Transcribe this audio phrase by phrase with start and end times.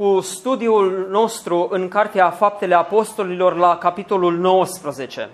[0.00, 5.30] cu studiul nostru în Cartea Faptele Apostolilor la capitolul 19.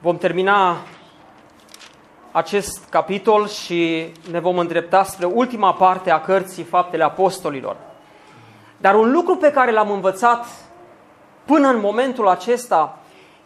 [0.00, 0.76] Vom termina
[2.32, 7.76] acest capitol și ne vom îndrepta spre ultima parte a cărții Faptele Apostolilor.
[8.76, 10.46] Dar un lucru pe care l-am învățat
[11.44, 12.98] până în momentul acesta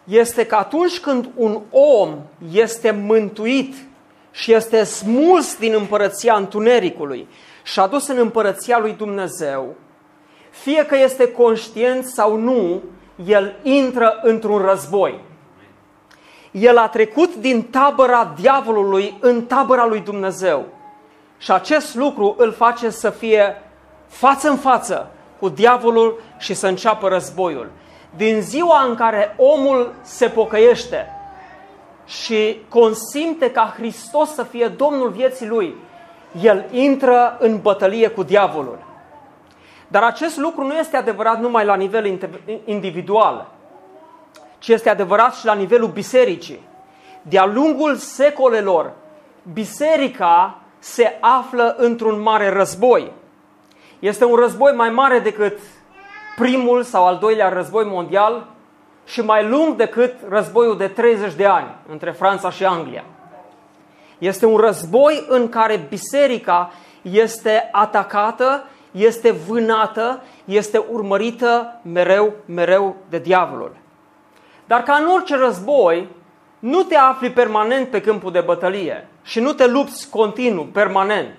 [0.04, 2.14] este că atunci când un om
[2.52, 3.74] este mântuit
[4.30, 7.28] și este smuls din împărăția întunericului
[7.62, 9.74] și adus în împărăția lui Dumnezeu,
[10.50, 12.82] fie că este conștient sau nu,
[13.26, 15.20] el intră într-un război.
[16.50, 20.64] El a trecut din tabăra diavolului în tabăra lui Dumnezeu.
[21.38, 23.62] Și acest lucru îl face să fie
[24.06, 27.70] față în față cu diavolul și să înceapă războiul.
[28.16, 31.06] Din ziua în care omul se pocăiește
[32.06, 35.74] și consimte ca Hristos să fie Domnul vieții lui,
[36.40, 38.78] el intră în bătălie cu diavolul.
[39.88, 42.18] Dar acest lucru nu este adevărat numai la nivel
[42.64, 43.50] individual,
[44.58, 46.60] ci este adevărat și la nivelul bisericii.
[47.22, 48.92] De-a lungul secolelor,
[49.52, 53.12] biserica se află într-un mare război.
[53.98, 55.58] Este un război mai mare decât
[56.36, 58.46] primul sau al doilea război mondial
[59.04, 63.04] și mai lung decât războiul de 30 de ani între Franța și Anglia.
[64.22, 66.72] Este un război în care biserica
[67.02, 73.76] este atacată, este vânată, este urmărită mereu, mereu de diavolul.
[74.66, 76.08] Dar ca în orice război,
[76.58, 81.36] nu te afli permanent pe câmpul de bătălie și nu te lupți continuu, permanent.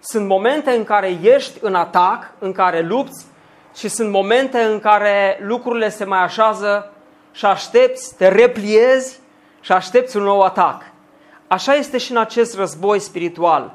[0.00, 3.26] Sunt momente în care ești în atac, în care lupți
[3.74, 6.92] și sunt momente în care lucrurile se mai așează
[7.32, 9.18] și aștepți, te repliezi
[9.60, 10.94] și aștepți un nou atac.
[11.48, 13.74] Așa este și în acest război spiritual.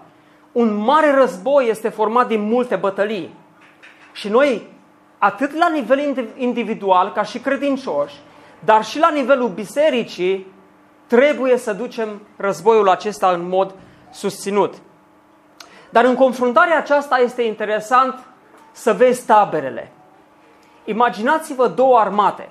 [0.51, 3.35] Un mare război este format din multe bătălii.
[4.13, 4.67] Și noi,
[5.17, 8.15] atât la nivel individual, ca și credincioși,
[8.59, 10.47] dar și la nivelul bisericii,
[11.07, 13.75] trebuie să ducem războiul acesta în mod
[14.11, 14.73] susținut.
[15.89, 18.19] Dar în confruntarea aceasta este interesant
[18.71, 19.91] să vezi taberele.
[20.85, 22.49] Imaginați-vă două armate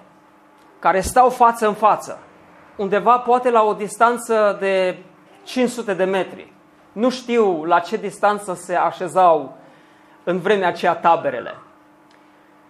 [0.78, 2.18] care stau față în față,
[2.76, 4.98] undeva poate la o distanță de
[5.42, 6.52] 500 de metri.
[6.92, 9.56] Nu știu la ce distanță se așezau
[10.24, 11.54] în vremea aceea taberele.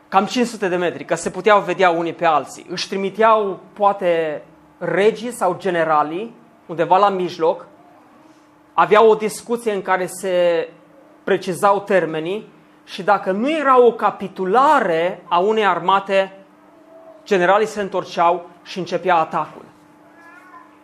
[0.09, 2.67] Cam 500 de metri, că se puteau vedea unii pe alții.
[2.69, 4.43] Își trimiteau poate
[4.79, 6.35] regii sau generalii
[6.67, 7.67] undeva la mijloc,
[8.75, 10.69] aveau o discuție în care se
[11.25, 12.53] precizau termenii
[12.85, 16.33] și dacă nu era o capitulare a unei armate,
[17.25, 19.70] generalii se întorceau și începea atacul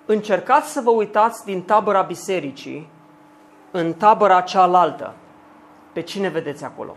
[0.06, 2.89] încercați să vă uitați din tabăra bisericii
[3.71, 5.15] în tabăra cealaltă.
[5.93, 6.97] Pe cine vedeți acolo?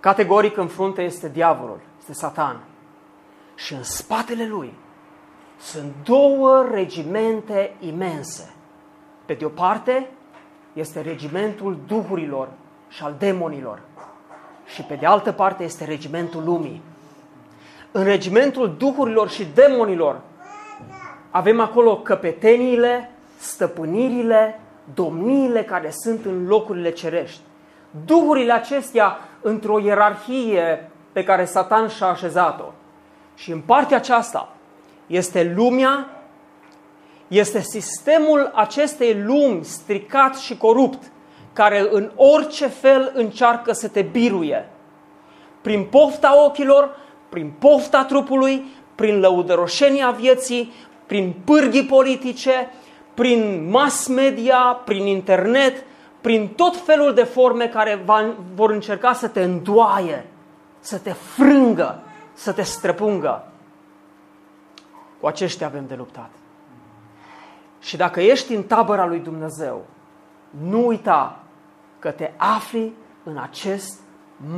[0.00, 2.60] Categoric în frunte este diavolul, este satan.
[3.54, 4.74] Și în spatele lui
[5.58, 8.54] sunt două regimente imense.
[9.24, 10.10] Pe de o parte
[10.72, 12.48] este regimentul duhurilor
[12.88, 13.80] și al demonilor.
[14.66, 16.82] Și pe de altă parte este regimentul lumii.
[17.92, 20.20] În regimentul duhurilor și demonilor
[21.36, 24.60] avem acolo căpeteniile, stăpânirile,
[24.94, 27.40] domniile care sunt în locurile cerești.
[28.06, 32.72] Duhurile acestea într-o ierarhie pe care Satan și-a așezat-o.
[33.34, 34.48] Și în partea aceasta
[35.06, 36.08] este lumea,
[37.28, 41.02] este sistemul acestei lumi stricat și corupt,
[41.52, 44.68] care în orice fel încearcă să te biruie.
[45.60, 46.96] Prin pofta ochilor,
[47.28, 48.64] prin pofta trupului,
[48.94, 50.72] prin lăudăroșenia vieții,
[51.06, 52.70] prin pârghii politice,
[53.14, 55.84] prin mass media, prin internet,
[56.20, 60.26] prin tot felul de forme care va, vor încerca să te îndoaie,
[60.78, 62.02] să te frângă,
[62.32, 63.48] să te străpungă.
[65.20, 66.30] Cu aceștia avem de luptat.
[67.80, 69.84] Și dacă ești în tabăra lui Dumnezeu,
[70.68, 71.38] nu uita
[71.98, 72.92] că te afli
[73.24, 74.00] în acest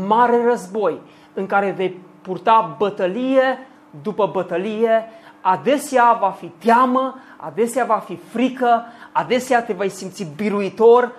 [0.06, 1.00] mare război
[1.34, 3.66] în care vei purta bătălie
[4.02, 5.04] după bătălie,
[5.46, 11.12] adesea va fi teamă, adesea va fi frică, adesea te vei simți biruitor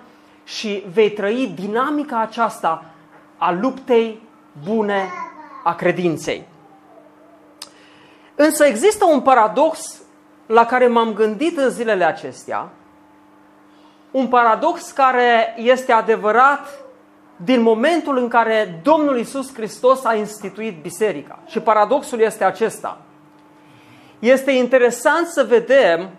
[0.44, 2.84] și vei trăi dinamica aceasta
[3.36, 4.22] a luptei
[4.64, 5.08] bune
[5.64, 6.46] a credinței.
[8.34, 10.02] Însă există un paradox
[10.46, 12.68] la care m-am gândit în zilele acestea,
[14.10, 16.68] un paradox care este adevărat
[17.36, 21.38] din momentul în care Domnul Isus Hristos a instituit biserica.
[21.46, 22.98] Și paradoxul este acesta.
[24.18, 26.10] Este interesant să vedem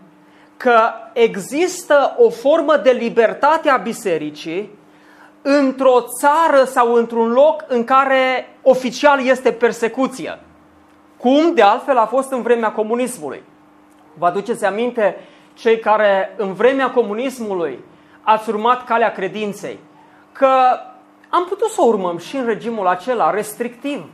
[0.58, 0.80] că
[1.14, 4.78] există o formă de libertate a bisericii
[5.42, 10.40] într-o țară sau într-un loc în care oficial este persecuție.
[11.18, 13.44] Cum de altfel a fost în vremea comunismului.
[14.18, 15.18] Vă aduceți aminte
[15.54, 17.80] cei care în vremea comunismului
[18.22, 19.80] ați urmat calea credinței,
[20.32, 20.48] că
[21.30, 24.06] am putut să o urmăm și în regimul acela restrictiv,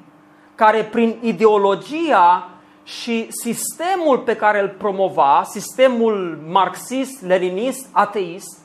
[0.56, 2.50] care prin ideologia
[2.86, 8.58] și sistemul pe care îl promova, sistemul marxist, leninist, ateist,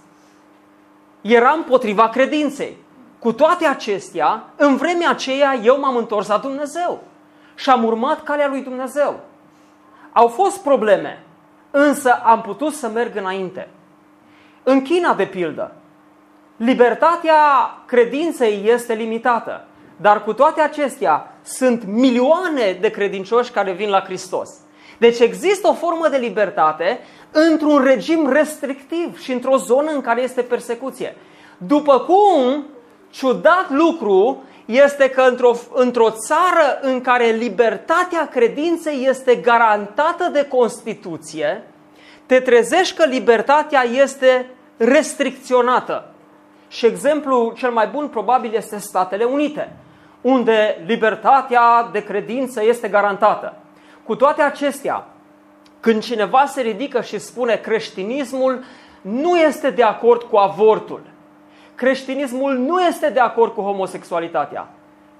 [1.20, 2.76] era împotriva credinței.
[3.18, 7.02] Cu toate acestea, în vremea aceea eu m-am întors la Dumnezeu
[7.54, 9.20] și am urmat calea lui Dumnezeu.
[10.12, 11.22] Au fost probleme,
[11.70, 13.68] însă am putut să merg înainte.
[14.62, 15.72] În China, de pildă,
[16.56, 17.36] libertatea
[17.86, 19.64] credinței este limitată,
[19.96, 24.48] dar cu toate acestea sunt milioane de credincioși care vin la Hristos.
[24.98, 27.00] Deci există o formă de libertate
[27.30, 31.16] într-un regim restrictiv și într-o zonă în care este persecuție.
[31.58, 32.66] După cum,
[33.10, 41.64] ciudat lucru este că într-o, într-o țară în care libertatea credinței este garantată de Constituție,
[42.26, 46.12] te trezești că libertatea este restricționată.
[46.68, 49.76] Și exemplu cel mai bun probabil este Statele Unite,
[50.20, 53.54] unde libertatea de credință este garantată.
[54.04, 55.06] Cu toate acestea,
[55.80, 58.64] când cineva se ridică și spune creștinismul
[59.00, 61.02] nu este de acord cu avortul,
[61.74, 64.68] creștinismul nu este de acord cu homosexualitatea,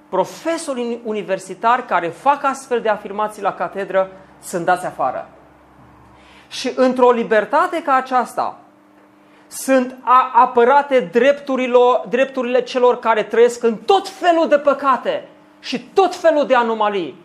[0.09, 4.11] profesorii universitari care fac astfel de afirmații la catedră
[4.41, 5.29] sunt dați afară.
[6.47, 8.59] Și într-o libertate ca aceasta
[9.51, 9.95] sunt
[10.33, 11.77] apărate drepturile,
[12.09, 15.27] drepturile celor care trăiesc în tot felul de păcate
[15.59, 17.15] și tot felul de anomalii.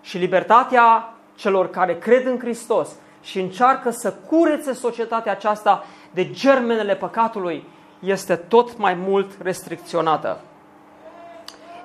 [0.00, 2.88] Și libertatea celor care cred în Hristos
[3.20, 7.64] și încearcă să curețe societatea aceasta de germenele păcatului
[7.98, 10.40] este tot mai mult restricționată.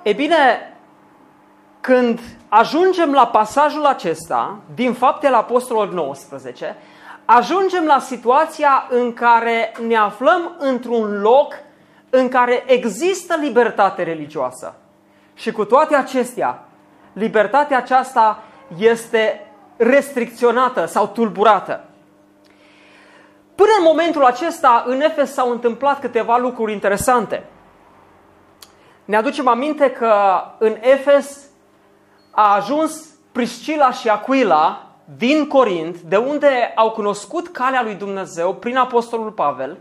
[0.04, 0.74] E bine,
[1.82, 2.20] când
[2.50, 6.76] ajungem la pasajul acesta din Faptele Apostolilor 19,
[7.36, 11.54] ajungem la situația în care ne aflăm într-un loc
[12.10, 14.76] în care există libertate religioasă.
[15.34, 16.64] Și cu toate acestea,
[17.14, 18.44] libertatea aceasta
[18.78, 21.84] este restricționată sau tulburată.
[23.56, 27.44] Până în momentul acesta, în Efes s-au întâmplat câteva lucruri interesante.
[29.06, 30.16] Ne aducem aminte că
[30.58, 31.40] în Efes
[32.32, 38.78] a ajuns Priscila și Aquila din Corint, de unde au cunoscut calea lui Dumnezeu prin
[38.78, 39.78] Apostolul Pavel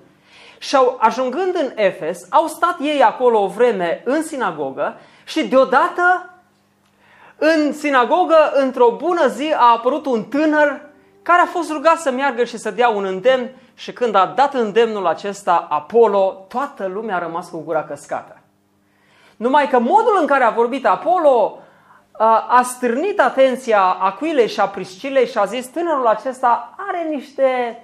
[0.59, 6.27] și au, ajungând în Efes, au stat ei acolo o vreme în sinagogă și deodată
[7.37, 10.81] în sinagogă, într-o bună zi, a apărut un tânăr
[11.23, 14.55] care a fost rugat să meargă și să dea un îndemn și când a dat
[14.55, 18.39] îndemnul acesta Apollo, toată lumea a rămas cu gura căscată.
[19.37, 21.59] Numai că modul în care a vorbit Apollo
[22.49, 27.79] a stârnit atenția Aquilei și a Priscilei și a zis tânărul acesta are niște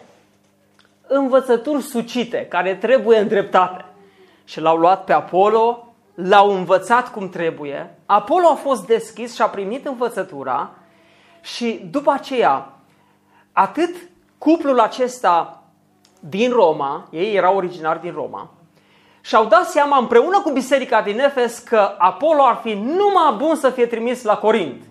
[1.06, 3.84] învățături sucite care trebuie îndreptate.
[4.44, 9.48] Și l-au luat pe Apollo, l-au învățat cum trebuie, Apollo a fost deschis și a
[9.48, 10.70] primit învățătura
[11.40, 12.72] și după aceea
[13.52, 13.96] atât
[14.38, 15.62] cuplul acesta
[16.20, 18.50] din Roma, ei erau originari din Roma,
[19.28, 23.70] și-au dat seama împreună cu biserica din Efes că Apollo ar fi numai bun să
[23.70, 24.82] fie trimis la Corint.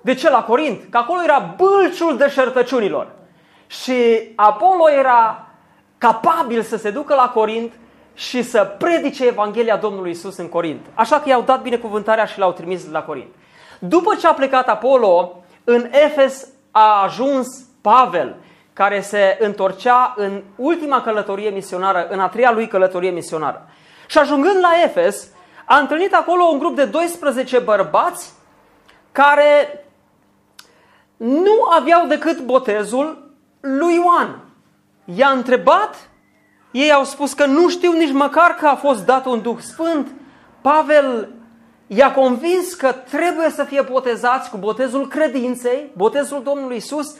[0.00, 0.80] De ce la Corint?
[0.90, 3.12] Că acolo era bâlciul deșertăciunilor.
[3.66, 3.94] Și
[4.36, 5.46] Apollo era
[5.98, 7.72] capabil să se ducă la Corint
[8.14, 10.86] și să predice Evanghelia Domnului Isus în Corint.
[10.94, 13.34] Așa că i-au dat binecuvântarea și l-au trimis la Corint.
[13.78, 17.46] După ce a plecat Apollo, în Efes a ajuns
[17.80, 18.36] Pavel,
[18.76, 23.68] care se întorcea în ultima călătorie misionară, în a treia lui călătorie misionară.
[24.06, 25.28] Și ajungând la Efes,
[25.64, 28.32] a întâlnit acolo un grup de 12 bărbați
[29.12, 29.84] care
[31.16, 34.40] nu aveau decât botezul lui Ioan.
[35.04, 36.10] I-a întrebat,
[36.70, 40.08] ei au spus că nu știu nici măcar că a fost dat un Duh Sfânt.
[40.60, 41.28] Pavel
[41.86, 47.16] i-a convins că trebuie să fie botezați cu botezul credinței, botezul Domnului Isus,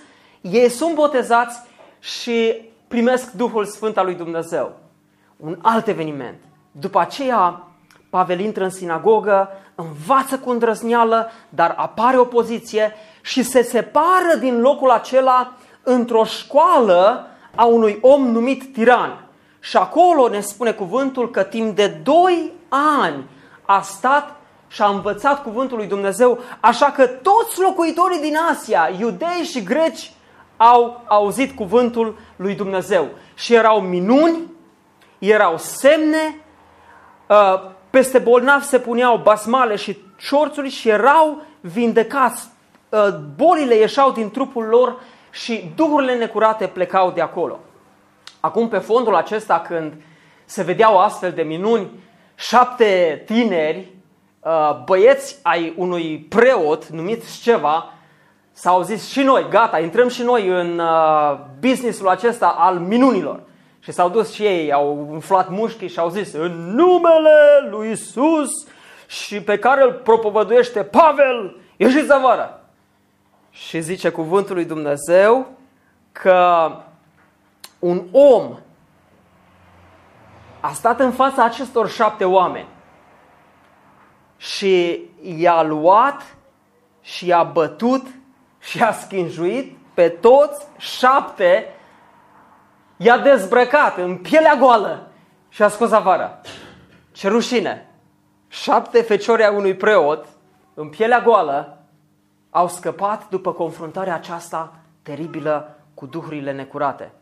[0.50, 1.60] ei sunt botezați
[1.98, 4.72] și primesc Duhul Sfânt al lui Dumnezeu.
[5.36, 6.38] Un alt eveniment.
[6.70, 7.66] După aceea,
[8.10, 14.90] Pavel intră în sinagogă, învață cu îndrăzneală, dar apare opoziție și se separă din locul
[14.90, 19.28] acela într-o școală a unui om numit tiran.
[19.60, 23.24] Și acolo ne spune cuvântul că timp de doi ani
[23.64, 24.36] a stat
[24.68, 30.12] și a învățat cuvântul lui Dumnezeu, așa că toți locuitorii din Asia, iudei și greci,
[30.56, 33.08] au auzit cuvântul lui Dumnezeu.
[33.34, 34.38] Și erau minuni,
[35.18, 36.40] erau semne,
[37.28, 42.48] uh, peste bolnavi se puneau basmale și șorțuri și erau vindecați.
[42.88, 47.58] Uh, bolile ieșeau din trupul lor și duhurile necurate plecau de acolo.
[48.40, 49.92] Acum, pe fondul acesta, când
[50.44, 51.90] se vedeau astfel de minuni,
[52.34, 53.92] șapte tineri,
[54.40, 57.92] uh, băieți ai unui preot numit Sceva,
[58.56, 63.40] s-au zis și noi, gata, intrăm și noi în uh, businessul acesta al minunilor.
[63.78, 68.48] Și s-au dus și ei, au umflat mușchii și au zis, în numele lui Isus
[69.06, 72.60] și pe care îl propovăduiește Pavel, ieșiți afară.
[73.50, 75.46] Și zice cuvântul lui Dumnezeu
[76.12, 76.70] că
[77.78, 78.58] un om
[80.60, 82.68] a stat în fața acestor șapte oameni
[84.36, 86.36] și i-a luat
[87.00, 88.06] și i-a bătut
[88.66, 91.66] și a schinjuit pe toți șapte,
[92.96, 95.08] i-a dezbrăcat în pielea goală
[95.48, 96.40] și a scos afară.
[97.12, 97.90] Ce rușine!
[98.48, 100.26] Șapte feciori a unui preot,
[100.74, 101.78] în pielea goală,
[102.50, 107.12] au scăpat după confruntarea aceasta teribilă cu duhurile necurate.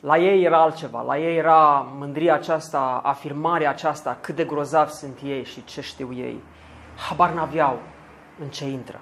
[0.00, 5.18] La ei era altceva, la ei era mândria aceasta, afirmarea aceasta, cât de grozavi sunt
[5.24, 6.42] ei și ce știu ei.
[7.08, 7.78] Habar n-aveau
[8.40, 9.00] în ce intră.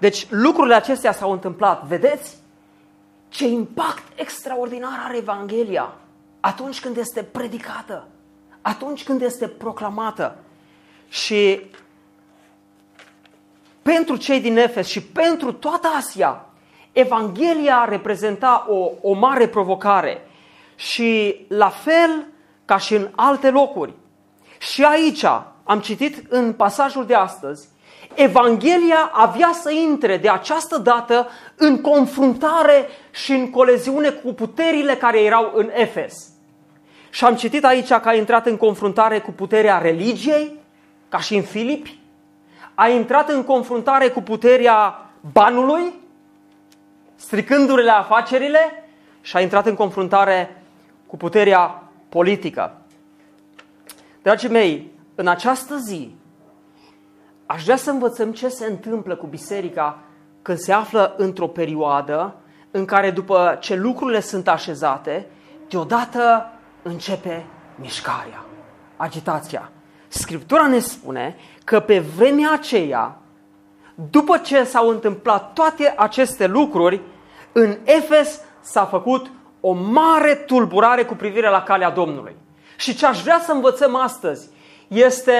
[0.00, 1.84] Deci lucrurile acestea s-au întâmplat.
[1.84, 2.36] Vedeți
[3.28, 5.92] ce impact extraordinar are Evanghelia
[6.40, 8.06] atunci când este predicată,
[8.62, 10.36] atunci când este proclamată.
[11.08, 11.60] Și
[13.82, 16.44] pentru cei din Efes și pentru toată Asia,
[16.92, 20.26] Evanghelia reprezenta o, o mare provocare
[20.74, 22.26] și la fel
[22.64, 23.94] ca și în alte locuri.
[24.58, 25.24] Și aici
[25.64, 27.68] am citit în pasajul de astăzi,
[28.14, 35.20] Evanghelia avea să intre de această dată în confruntare și în coleziune cu puterile care
[35.20, 36.14] erau în Efes.
[37.10, 40.58] Și am citit aici că a intrat în confruntare cu puterea religiei,
[41.08, 41.98] ca și în Filipi,
[42.74, 45.94] a intrat în confruntare cu puterea banului,
[47.16, 48.84] stricându-le afacerile
[49.20, 50.62] și a intrat în confruntare
[51.06, 52.76] cu puterea politică.
[54.22, 56.14] Dragii mei, în această zi
[57.50, 59.98] aș vrea să învățăm ce se întâmplă cu biserica
[60.42, 62.34] când se află într-o perioadă
[62.70, 65.26] în care după ce lucrurile sunt așezate,
[65.68, 66.50] deodată
[66.82, 68.44] începe mișcarea,
[68.96, 69.70] agitația.
[70.08, 73.18] Scriptura ne spune că pe vremea aceea,
[74.10, 77.00] după ce s-au întâmplat toate aceste lucruri,
[77.52, 79.30] în Efes s-a făcut
[79.60, 82.36] o mare tulburare cu privire la calea Domnului.
[82.76, 84.48] Și ce aș vrea să învățăm astăzi
[84.88, 85.34] este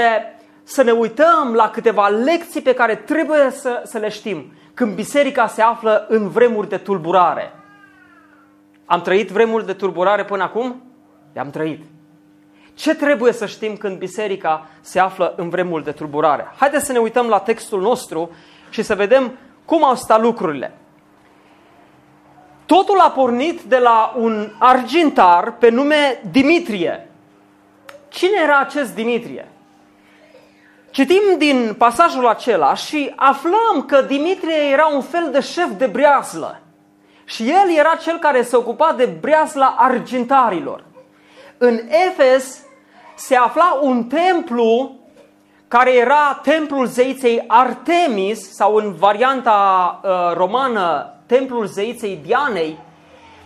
[0.70, 5.46] să ne uităm la câteva lecții pe care trebuie să, să le știm când biserica
[5.46, 7.52] se află în vremuri de tulburare.
[8.84, 10.82] Am trăit vremuri de tulburare până acum?
[11.32, 11.82] Le-am trăit.
[12.74, 16.52] Ce trebuie să știm când biserica se află în vremuri de tulburare?
[16.56, 18.30] Haideți să ne uităm la textul nostru
[18.68, 20.72] și să vedem cum au stat lucrurile.
[22.66, 27.10] Totul a pornit de la un argintar pe nume Dimitrie.
[28.08, 29.48] Cine era acest Dimitrie?
[30.90, 36.60] Citim din pasajul acela și aflăm că Dimitrie era un fel de șef de breaslă.
[37.24, 40.84] Și el era cel care se ocupa de breasla argintarilor.
[41.58, 42.62] În Efes
[43.14, 44.98] se afla un templu
[45.68, 52.78] care era templul zeiței Artemis sau în varianta uh, romană templul zeiței Dianei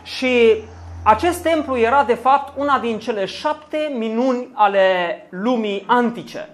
[0.03, 0.57] și
[1.03, 6.54] acest templu era de fapt una din cele șapte minuni ale lumii antice.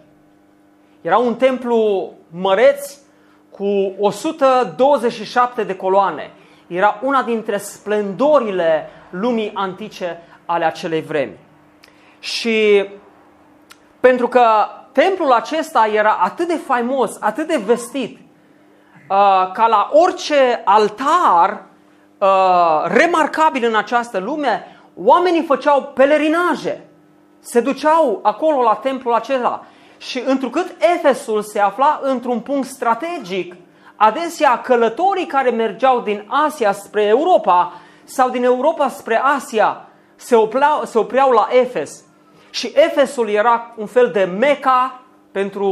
[1.01, 2.97] Era un templu măreț
[3.51, 6.31] cu 127 de coloane.
[6.67, 11.39] Era una dintre splendorile lumii antice ale acelei vremi.
[12.19, 12.89] Și
[14.01, 14.43] pentru că
[14.93, 21.65] templul acesta era atât de faimos, atât de vestit, uh, ca la orice altar
[22.19, 26.85] uh, remarcabil în această lume, oamenii făceau pelerinaje.
[27.41, 29.65] Se duceau acolo la templul acela.
[30.01, 33.55] Și întrucât Efesul se afla într-un punct strategic,
[33.97, 37.73] adesea călătorii care mergeau din Asia spre Europa
[38.05, 42.05] sau din Europa spre Asia se, opleau, se opreau la Efes.
[42.51, 45.01] Și Efesul era un fel de Meca
[45.33, 45.69] pentru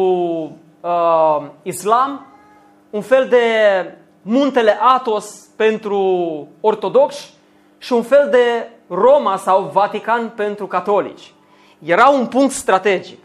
[0.80, 2.26] uh, islam,
[2.90, 3.44] un fel de
[4.23, 6.02] muntele Atos pentru
[6.61, 7.32] ortodoxi
[7.78, 11.32] și un fel de Roma sau Vatican pentru catolici.
[11.85, 13.18] Era un punct strategic.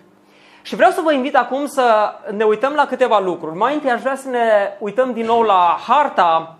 [0.63, 3.57] Și vreau să vă invit acum să ne uităm la câteva lucruri.
[3.57, 6.55] Mai întâi aș vrea să ne uităm din nou la harta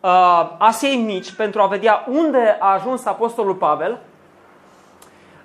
[0.00, 3.98] uh, Asiei Mici pentru a vedea unde a ajuns Apostolul Pavel.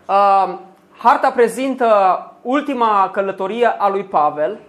[0.07, 0.53] Uh,
[0.97, 4.59] harta prezintă ultima călătorie a lui Pavel.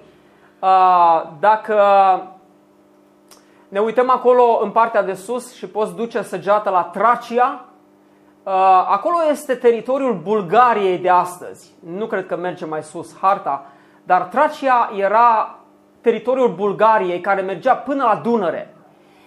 [0.58, 1.76] Uh, dacă
[3.68, 7.75] ne uităm acolo în partea de sus și poți duce săgeata la Tracia, Uh,
[8.88, 11.72] acolo este teritoriul Bulgariei de astăzi.
[11.96, 13.66] Nu cred că merge mai sus harta,
[14.02, 15.58] dar Tracia era
[16.00, 18.74] teritoriul Bulgariei care mergea până la Dunăre.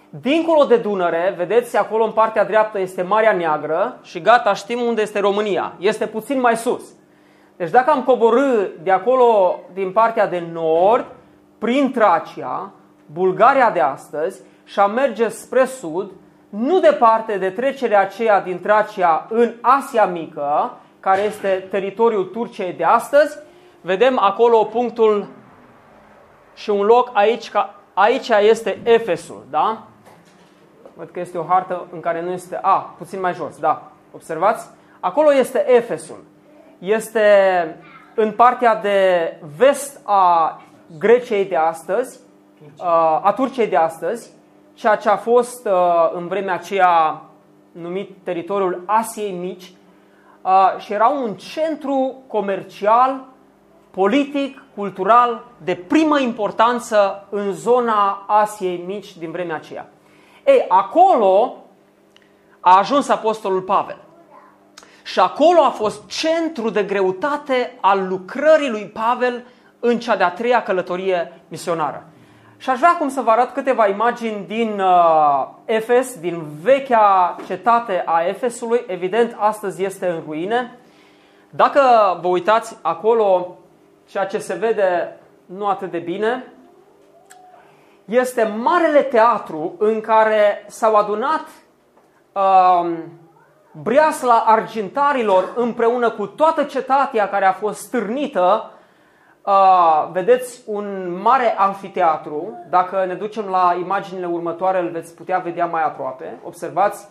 [0.09, 5.01] Dincolo de Dunăre, vedeți, acolo în partea dreaptă este Marea Neagră și gata, știm unde
[5.01, 5.73] este România.
[5.79, 6.83] Este puțin mai sus.
[7.55, 11.05] Deci dacă am coborâ de acolo, din partea de nord,
[11.57, 12.71] prin Tracia,
[13.05, 16.11] Bulgaria de astăzi, și am merge spre sud,
[16.49, 22.83] nu departe de trecerea aceea din Tracia în Asia Mică, care este teritoriul Turciei de
[22.83, 23.37] astăzi,
[23.81, 25.27] vedem acolo punctul
[26.55, 27.51] și un loc aici,
[27.93, 29.83] aici este Efesul, da?
[30.95, 33.91] Văd că este o hartă în care nu este A, puțin mai jos, da.
[34.11, 34.67] Observați?
[34.99, 36.23] Acolo este Efesul.
[36.79, 37.21] Este
[38.15, 40.61] în partea de vest a
[40.97, 42.19] Greciei de astăzi,
[43.21, 44.29] a Turciei de astăzi,
[44.79, 47.21] ceea ce a fost uh, în vremea aceea
[47.71, 49.71] numit teritoriul Asiei Mici
[50.41, 53.25] uh, și era un centru comercial,
[53.91, 59.89] politic, cultural de primă importanță în zona Asiei Mici din vremea aceea.
[60.45, 61.55] Ei, acolo
[62.59, 63.97] a ajuns Apostolul Pavel.
[65.03, 69.45] Și acolo a fost centru de greutate al lucrării lui Pavel
[69.79, 72.08] în cea de-a treia călătorie misionară.
[72.59, 78.03] Și aș vrea acum să vă arăt câteva imagini din uh, Efes, din vechea cetate
[78.05, 78.83] a Efesului.
[78.87, 80.77] Evident, astăzi este în ruine.
[81.49, 81.81] Dacă
[82.21, 83.57] vă uitați acolo,
[84.09, 86.53] ceea ce se vede nu atât de bine,
[88.05, 91.45] este marele teatru în care s-au adunat
[92.31, 92.89] uh,
[93.71, 98.71] breasla argintarilor împreună cu toată cetatea care a fost stârnită
[99.45, 102.57] Uh, vedeți un mare anfiteatru.
[102.69, 106.39] Dacă ne ducem la imaginile următoare, îl veți putea vedea mai aproape.
[106.43, 107.07] Observați,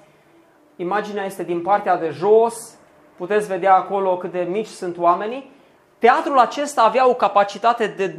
[0.76, 2.76] imaginea este din partea de jos.
[3.16, 5.56] Puteți vedea acolo cât de mici sunt oamenii.
[5.98, 8.16] Teatrul acesta avea o capacitate de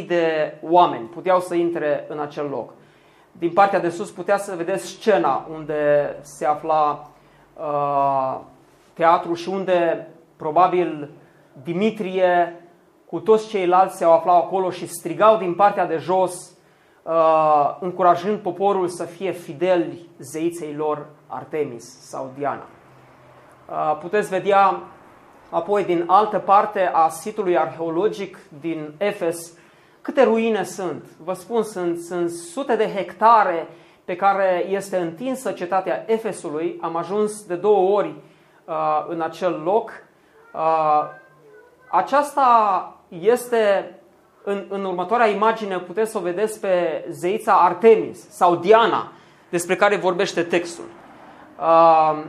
[0.00, 1.06] 25.000-30.000 de oameni.
[1.06, 2.72] Puteau să intre în acel loc.
[3.32, 7.10] Din partea de sus putea să vedeți scena unde se afla
[7.54, 8.40] uh,
[8.92, 11.10] teatru și unde probabil
[11.62, 12.64] Dimitrie
[13.06, 16.56] cu toți ceilalți se aflau acolo și strigau din partea de jos,
[17.02, 22.66] uh, încurajând poporul să fie fideli zeiței lor Artemis sau Diana.
[23.68, 24.80] Uh, puteți vedea
[25.50, 29.52] apoi din altă parte a sitului arheologic din Efes
[30.00, 31.04] câte ruine sunt.
[31.24, 33.68] Vă spun, sunt, sunt sute de hectare
[34.04, 36.78] pe care este întinsă cetatea Efesului.
[36.80, 38.14] Am ajuns de două ori
[38.64, 39.90] uh, în acel loc.
[40.54, 41.18] Uh,
[41.90, 43.94] aceasta este,
[44.44, 49.12] în, în următoarea imagine puteți să o vedeți pe zeița Artemis sau Diana,
[49.50, 50.84] despre care vorbește textul.
[51.58, 52.24] Uh,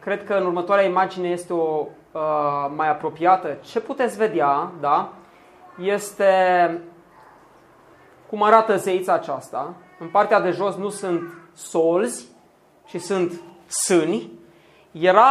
[0.00, 2.20] cred că în următoarea imagine este o uh,
[2.76, 3.56] mai apropiată.
[3.60, 5.12] Ce puteți vedea, da,
[5.80, 6.80] este
[8.28, 9.74] cum arată zeița aceasta.
[9.98, 11.22] În partea de jos nu sunt
[11.54, 12.26] solzi,
[12.86, 14.37] ci sunt sâni
[14.92, 15.24] era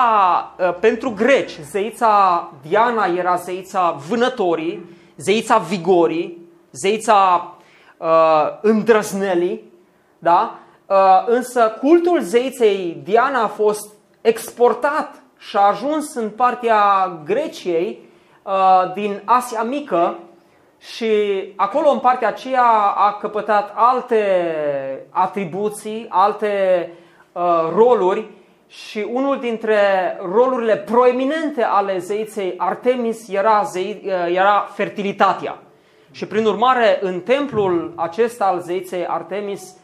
[0.59, 6.37] uh, pentru greci, zeița Diana era zeița vânătorii, zeița vigorii,
[6.71, 7.51] zeița
[7.97, 9.71] uh, îndrăznelii,
[10.19, 10.59] da?
[10.85, 17.99] Uh, însă cultul zeiței Diana a fost exportat și a ajuns în partea Greciei
[18.43, 20.17] uh, din Asia Mică
[20.79, 21.07] și
[21.55, 22.65] acolo în partea aceea
[22.95, 24.25] a căpătat alte
[25.09, 26.91] atribuții, alte
[27.31, 27.41] uh,
[27.75, 28.25] roluri
[28.67, 29.77] și unul dintre
[30.31, 35.57] rolurile proeminente ale zeiței Artemis era, zei, era fertilitatea.
[36.11, 39.75] Și prin urmare, în templul acesta al zeiței Artemis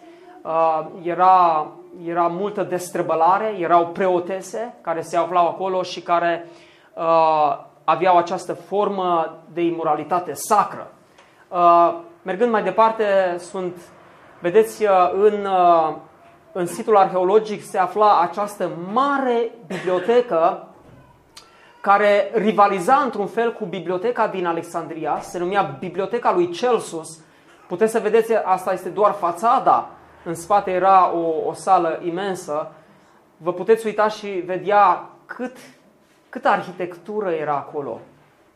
[0.41, 1.67] uh, era,
[2.05, 6.47] era multă destrăbălare, erau preotese care se aflau acolo și care
[6.93, 10.91] uh, aveau această formă de imoralitate sacră.
[11.47, 13.05] Uh, mergând mai departe,
[13.37, 13.75] sunt,
[14.39, 15.47] vedeți, în
[16.53, 20.67] în situl arheologic se afla această mare bibliotecă
[21.81, 27.19] care rivaliza într-un fel cu biblioteca din Alexandria, se numea Biblioteca lui Celsus.
[27.67, 29.89] Puteți să vedeți, asta este doar fațada,
[30.23, 32.71] în spate era o, o sală imensă.
[33.37, 35.57] Vă puteți uita și vedea cât,
[36.29, 37.99] cât arhitectură era acolo.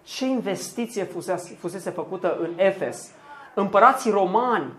[0.03, 3.11] Ce investiție fusese, fusese făcută în Efes.
[3.53, 4.73] Împărații romani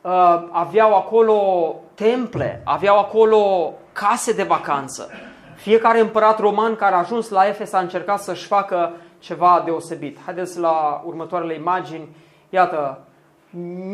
[0.00, 5.10] uh, aveau acolo temple, aveau acolo case de vacanță.
[5.56, 10.18] Fiecare împărat roman care a ajuns la Efes a încercat să-și facă ceva deosebit.
[10.24, 12.16] Haideți la următoarele imagini.
[12.48, 12.98] Iată,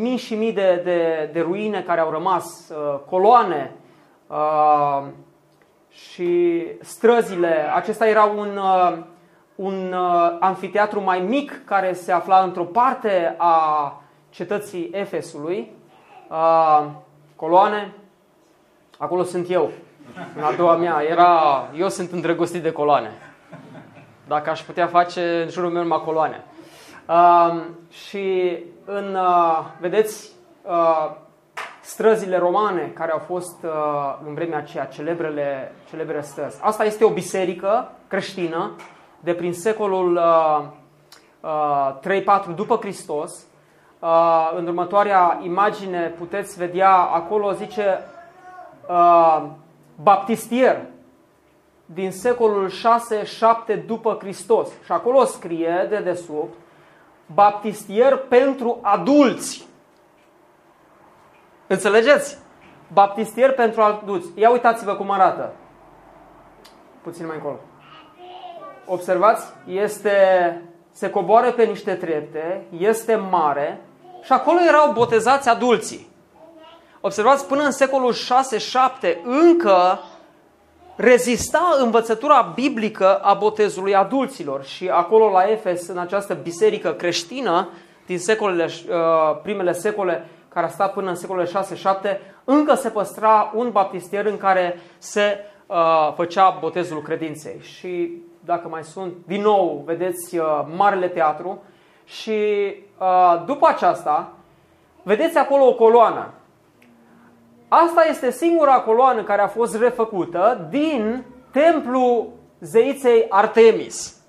[0.01, 3.75] mii și mii de, de, de ruine care au rămas, uh, coloane
[4.27, 5.03] uh,
[5.89, 7.71] și străzile.
[7.75, 8.97] Acesta era un, uh,
[9.55, 15.71] un uh, anfiteatru mai mic care se afla într-o parte a cetății Efesului.
[16.29, 16.85] Uh,
[17.35, 17.93] coloane,
[18.97, 19.71] acolo sunt eu.
[20.35, 23.11] În a doua mea era, eu sunt îndrăgostit de coloane.
[24.27, 26.43] Dacă aș putea face în jurul meu numai coloane.
[27.07, 30.31] Uh, și în, uh, vedeți,
[30.63, 31.11] uh,
[31.81, 33.71] străzile romane care au fost uh,
[34.27, 36.57] în vremea aceea, celebrele, celebre străzi.
[36.61, 38.71] Asta este o biserică creștină
[39.19, 40.63] de prin secolul uh,
[41.39, 43.45] uh, 3-4 după Hristos.
[44.05, 47.99] Uh, în următoarea imagine puteți vedea, acolo zice
[48.89, 49.43] uh,
[50.01, 50.81] baptistier
[51.85, 54.69] din secolul 6-7 după Hristos.
[54.83, 56.53] Și acolo scrie de desubt
[57.33, 59.67] baptistier pentru adulți.
[61.67, 62.37] Înțelegeți?
[62.93, 64.27] Baptistier pentru adulți.
[64.35, 65.53] Ia uitați-vă cum arată.
[67.01, 67.59] Puțin mai încolo.
[68.85, 69.45] Observați?
[69.67, 70.11] Este,
[70.91, 73.79] se coboară pe niște trepte, este mare
[74.25, 76.07] și acolo erau botezați adulții.
[77.01, 79.99] Observați, până în secolul 6-7 încă
[80.95, 87.69] rezista învățătura biblică a botezului adulților și acolo la Efes, în această biserică creștină
[88.05, 93.51] din secolele, uh, primele secole, care a stat până în secolele 6-7, încă se păstra
[93.55, 97.59] un baptistier în care se uh, făcea botezul credinței.
[97.61, 101.63] Și dacă mai sunt, din nou, vedeți uh, Marele Teatru
[102.05, 102.73] și
[103.45, 104.31] după aceasta,
[105.03, 106.33] vedeți acolo o coloană
[107.67, 114.23] Asta este singura coloană care a fost refăcută din templul zeiței Artemis.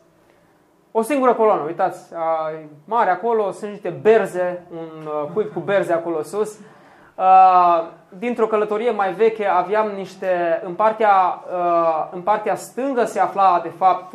[0.93, 2.13] O singură coloană, uitați,
[2.85, 6.59] mare acolo, sunt niște berze, un uh, cuib cu berze acolo sus.
[8.09, 11.45] Dintr-o călătorie mai veche aveam niște, în partea,
[12.11, 14.15] în partea stângă se afla de fapt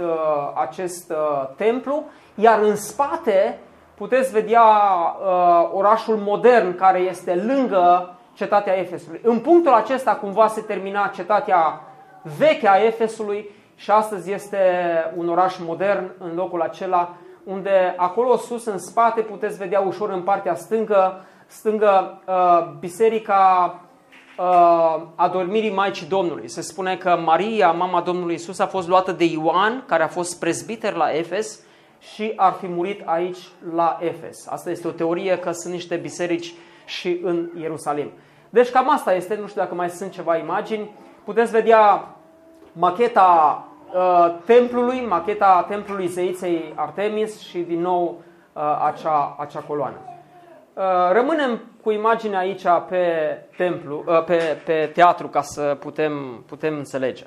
[0.61, 1.13] acest
[1.55, 2.03] templu,
[2.35, 3.59] iar în spate
[3.95, 4.63] puteți vedea
[5.73, 9.21] orașul modern care este lângă cetatea Efesului.
[9.23, 11.81] În punctul acesta cumva se termina cetatea
[12.37, 14.57] veche a Efesului și astăzi este
[15.17, 17.09] un oraș modern în locul acela
[17.43, 23.75] unde acolo sus în spate puteți vedea ușor în partea stângă, stângă uh, biserica
[24.37, 26.49] uh, adormirii Maicii Domnului.
[26.49, 30.39] Se spune că Maria, mama Domnului Isus, a fost luată de Ioan, care a fost
[30.39, 31.59] prezbiter la Efes
[31.99, 33.37] și ar fi murit aici
[33.73, 34.47] la Efes.
[34.47, 36.53] Asta este o teorie că sunt niște biserici
[36.85, 38.11] și în Ierusalim.
[38.49, 40.89] Deci cam asta este, nu știu dacă mai sunt ceva imagini.
[41.23, 42.07] Puteți vedea
[42.71, 48.21] macheta uh, templului, macheta templului zeiței Artemis și din nou
[48.53, 50.10] uh, acea, acea coloană.
[50.81, 53.05] Uh, rămânem cu imaginea aici pe
[53.57, 57.23] templu, uh, pe, pe teatru ca să putem, putem înțelege.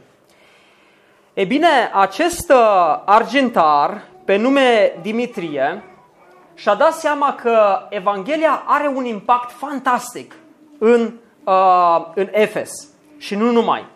[1.35, 5.85] E bine, acest uh, argentar pe nume Dimitrie
[6.55, 10.35] și-a dat seama că Evanghelia are un impact fantastic
[10.79, 11.12] în,
[11.45, 12.71] uh, în Efes
[13.19, 13.87] și nu numai.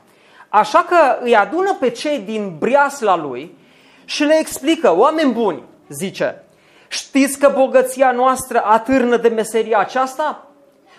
[0.48, 3.56] Așa că îi adună pe cei din briasla lui
[4.04, 6.42] și le explică, oameni buni, zice,
[6.88, 10.46] știți că bogăția noastră atârnă de meseria aceasta?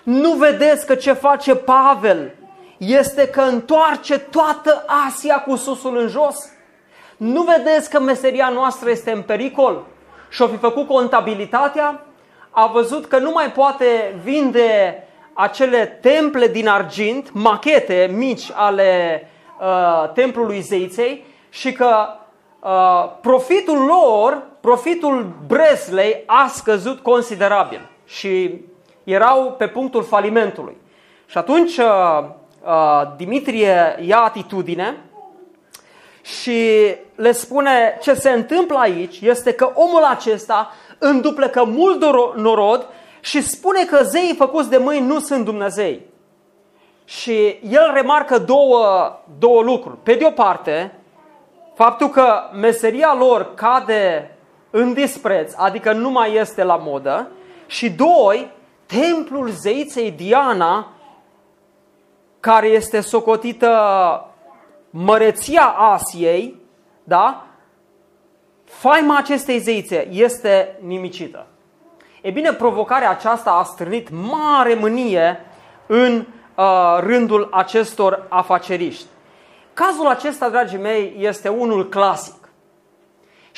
[0.03, 2.31] Nu vedeți că ce face Pavel
[2.77, 6.49] este că întoarce toată Asia cu susul în jos?
[7.17, 9.85] Nu vedeți că meseria noastră este în pericol?
[10.29, 12.01] Și-o fi făcut contabilitatea?
[12.49, 19.21] A văzut că nu mai poate vinde acele temple din argint, machete mici ale
[19.59, 22.07] uh, templului zeiței și că
[22.59, 28.61] uh, profitul lor, profitul Breslei a scăzut considerabil și
[29.03, 30.77] erau pe punctul falimentului.
[31.25, 32.23] Și atunci uh,
[32.65, 34.97] uh, Dimitrie ia atitudine
[36.21, 42.03] și le spune ce se întâmplă aici este că omul acesta înduplecă mult
[42.35, 42.87] norod
[43.19, 46.01] și spune că zeii făcuți de mâini nu sunt Dumnezei.
[47.05, 49.97] Și el remarcă două, două lucruri.
[50.03, 50.99] Pe de o parte,
[51.75, 54.31] faptul că meseria lor cade
[54.69, 57.27] în dispreț, adică nu mai este la modă,
[57.67, 58.51] și doi,
[58.85, 60.87] templul zeiței Diana,
[62.39, 63.71] care este socotită
[64.89, 66.55] măreția Asiei,
[67.03, 67.43] da?
[68.63, 71.45] Faima acestei zeițe este nimicită.
[72.21, 75.45] E bine, provocarea aceasta a strânit mare mânie
[75.87, 79.05] în uh, rândul acestor afaceriști.
[79.73, 82.38] Cazul acesta, dragii mei, este unul clasic.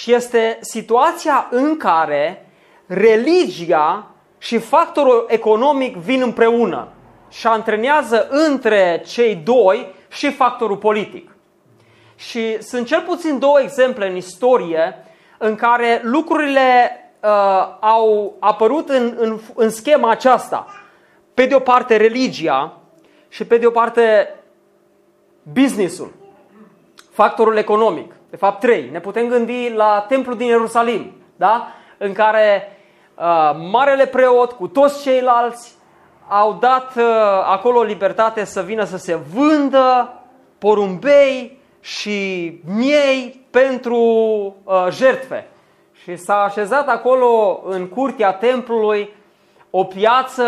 [0.02, 2.50] Și este situația în care
[2.86, 6.88] religia și factorul economic vin împreună
[7.30, 11.32] și antrenează între cei doi și factorul politic.
[12.16, 15.06] Și sunt cel puțin două exemple în istorie
[15.38, 17.30] în care lucrurile uh,
[17.80, 20.68] au apărut în, în, în schema aceasta.
[21.34, 22.78] Pe de o parte religia
[23.30, 24.36] și pe de o parte
[25.54, 26.14] businessul,
[27.12, 28.20] factorul economic.
[28.32, 28.90] De fapt, trei.
[28.92, 31.68] Ne putem gândi la templul din Ierusalim, da?
[31.98, 32.78] în care
[33.16, 35.76] uh, marele preot cu toți ceilalți
[36.28, 37.04] au dat uh,
[37.46, 40.14] acolo libertate să vină să se vândă
[40.58, 43.98] porumbei și miei pentru
[44.64, 45.48] uh, jertfe.
[46.04, 49.14] Și s-a așezat acolo în curtea templului
[49.70, 50.46] o piață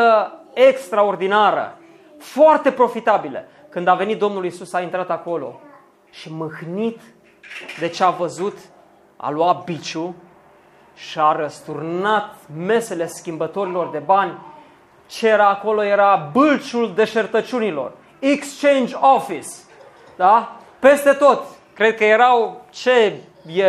[0.53, 1.77] extraordinară,
[2.17, 3.43] foarte profitabilă.
[3.69, 5.59] Când a venit Domnul Isus, a intrat acolo
[6.09, 6.99] și mâhnit
[7.79, 8.57] de ce a văzut,
[9.17, 10.15] a luat biciu
[10.95, 12.35] și a răsturnat
[12.65, 14.37] mesele schimbătorilor de bani.
[15.07, 19.49] Ce era acolo era bâlciul deșertăciunilor, exchange office,
[20.15, 20.57] da?
[20.79, 21.43] Peste tot.
[21.73, 23.13] Cred că erau ce
[23.45, 23.65] e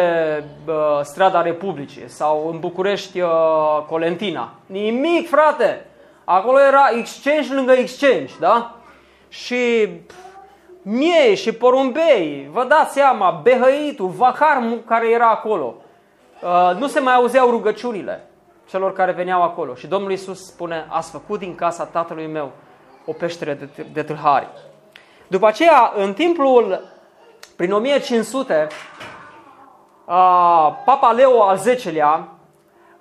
[0.67, 3.31] uh, strada Republicii sau în București uh,
[3.89, 4.53] Colentina.
[4.67, 5.87] Nimic, frate!
[6.25, 8.75] Acolo era exchange lângă exchange, da?
[9.29, 9.89] Și
[10.87, 15.75] miei și porumbei, vă dați seama, behăitul, vacarmul care era acolo.
[16.43, 18.29] Uh, nu se mai auzeau rugăciunile
[18.69, 19.75] celor care veneau acolo.
[19.75, 22.51] Și Domnul Iisus spune, ați făcut din casa tatălui meu
[23.05, 24.49] o peștere de, de tâlhari.
[25.27, 26.81] După aceea, în timpul,
[27.57, 28.67] prin 1500,
[30.85, 32.29] Papa Leo al X-lea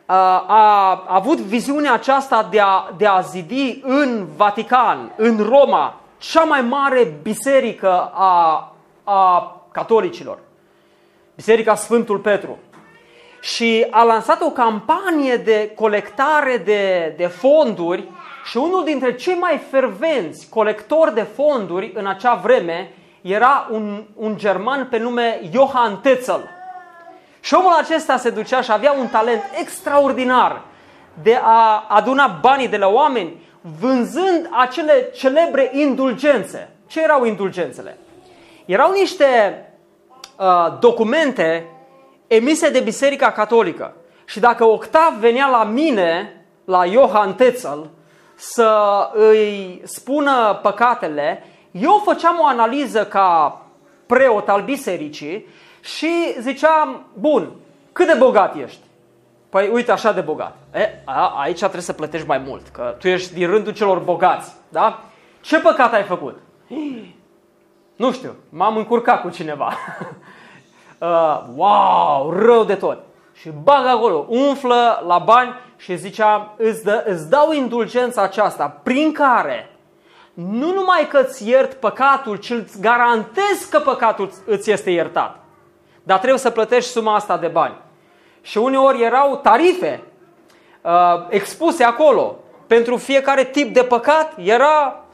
[0.05, 6.61] a avut viziunea aceasta de a, de a zidi în Vatican, în Roma, cea mai
[6.61, 10.39] mare biserică a, a catolicilor,
[11.35, 12.57] Biserica Sfântul Petru.
[13.41, 18.09] Și a lansat o campanie de colectare de, de fonduri
[18.45, 24.37] și unul dintre cei mai fervenți colectori de fonduri în acea vreme era un, un
[24.37, 26.49] german pe nume Johann Tetzel.
[27.39, 30.61] Și omul acesta se ducea și avea un talent extraordinar
[31.23, 33.41] de a aduna banii de la oameni
[33.79, 36.69] vânzând acele celebre indulgențe.
[36.87, 37.97] Ce erau indulgențele?
[38.65, 39.25] Erau niște
[40.37, 41.65] uh, documente
[42.27, 43.93] emise de Biserica Catolică.
[44.25, 47.89] Și dacă Octav venea la mine, la Johann Tetzel,
[48.35, 53.61] să îi spună păcatele, eu făceam o analiză ca
[54.05, 55.47] preot al bisericii
[55.81, 57.51] și ziceam, bun,
[57.91, 58.79] cât de bogat ești?
[59.49, 60.55] Păi uite așa de bogat.
[60.73, 64.53] E, a, aici trebuie să plătești mai mult, că tu ești din rândul celor bogați.
[64.69, 64.99] Da?
[65.41, 66.39] Ce păcat ai făcut?
[67.95, 69.73] Nu știu, m-am încurcat cu cineva.
[70.97, 72.97] uh, wow, rău de tot.
[73.33, 79.11] Și bag acolo, umflă la bani și zicea, îți, dă, îți dau indulgența aceasta prin
[79.11, 79.69] care
[80.33, 85.39] nu numai că îți iert păcatul, ci îți garantez că păcatul îți este iertat.
[86.03, 87.75] Dar trebuie să plătești suma asta de bani.
[88.41, 90.03] Și uneori erau tarife
[90.83, 92.35] uh, expuse acolo.
[92.67, 95.05] Pentru fiecare tip de păcat era,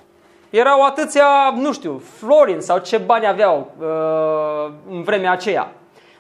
[0.50, 5.72] erau atâția, nu știu, florin sau ce bani aveau uh, în vremea aceea.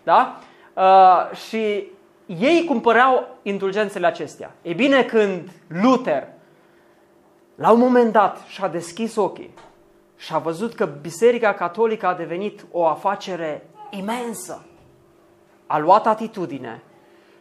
[0.03, 0.39] Da?
[0.73, 1.87] Uh, și
[2.25, 4.51] ei cumpărau indulgențele acestea.
[4.61, 6.27] E bine când Luther,
[7.55, 9.53] la un moment dat, și-a deschis ochii
[10.17, 14.65] și a văzut că Biserica Catolică a devenit o afacere imensă.
[15.67, 16.83] A luat atitudine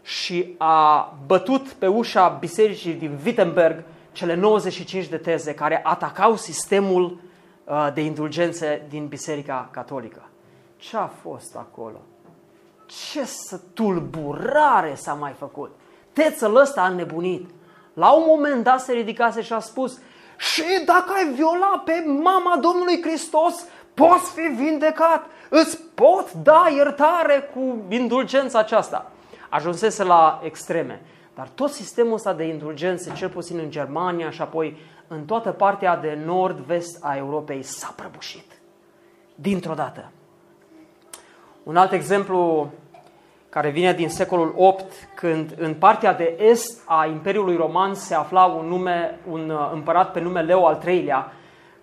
[0.08, 7.20] și a bătut pe ușa bisericii din Wittenberg cele 95 de teze care atacau sistemul
[7.64, 10.28] uh, de indulgențe din Biserica Catolică.
[10.76, 12.00] Ce a fost acolo?
[12.86, 15.70] Ce să tulburare s-a mai făcut?
[16.12, 17.50] Tețăl ăsta a nebunit.
[17.92, 19.98] La un moment dat se ridicase și a spus
[20.36, 25.26] și dacă ai viola pe mama Domnului Hristos, poți fi vindecat.
[25.48, 29.12] Îți pot da iertare cu indulgența aceasta.
[29.48, 31.00] Ajunsese la extreme.
[31.34, 34.76] Dar tot sistemul ăsta de indulgențe, cel puțin în Germania și apoi
[35.08, 38.52] în toată partea de nord-vest a Europei, s-a prăbușit.
[39.34, 40.10] Dintr-o dată.
[41.62, 42.70] Un alt exemplu
[43.48, 44.84] care vine din secolul 8,
[45.14, 50.12] când în partea de est a Imperiului Roman se afla un, nume, un uh, împărat
[50.12, 51.32] pe nume Leo al III-lea,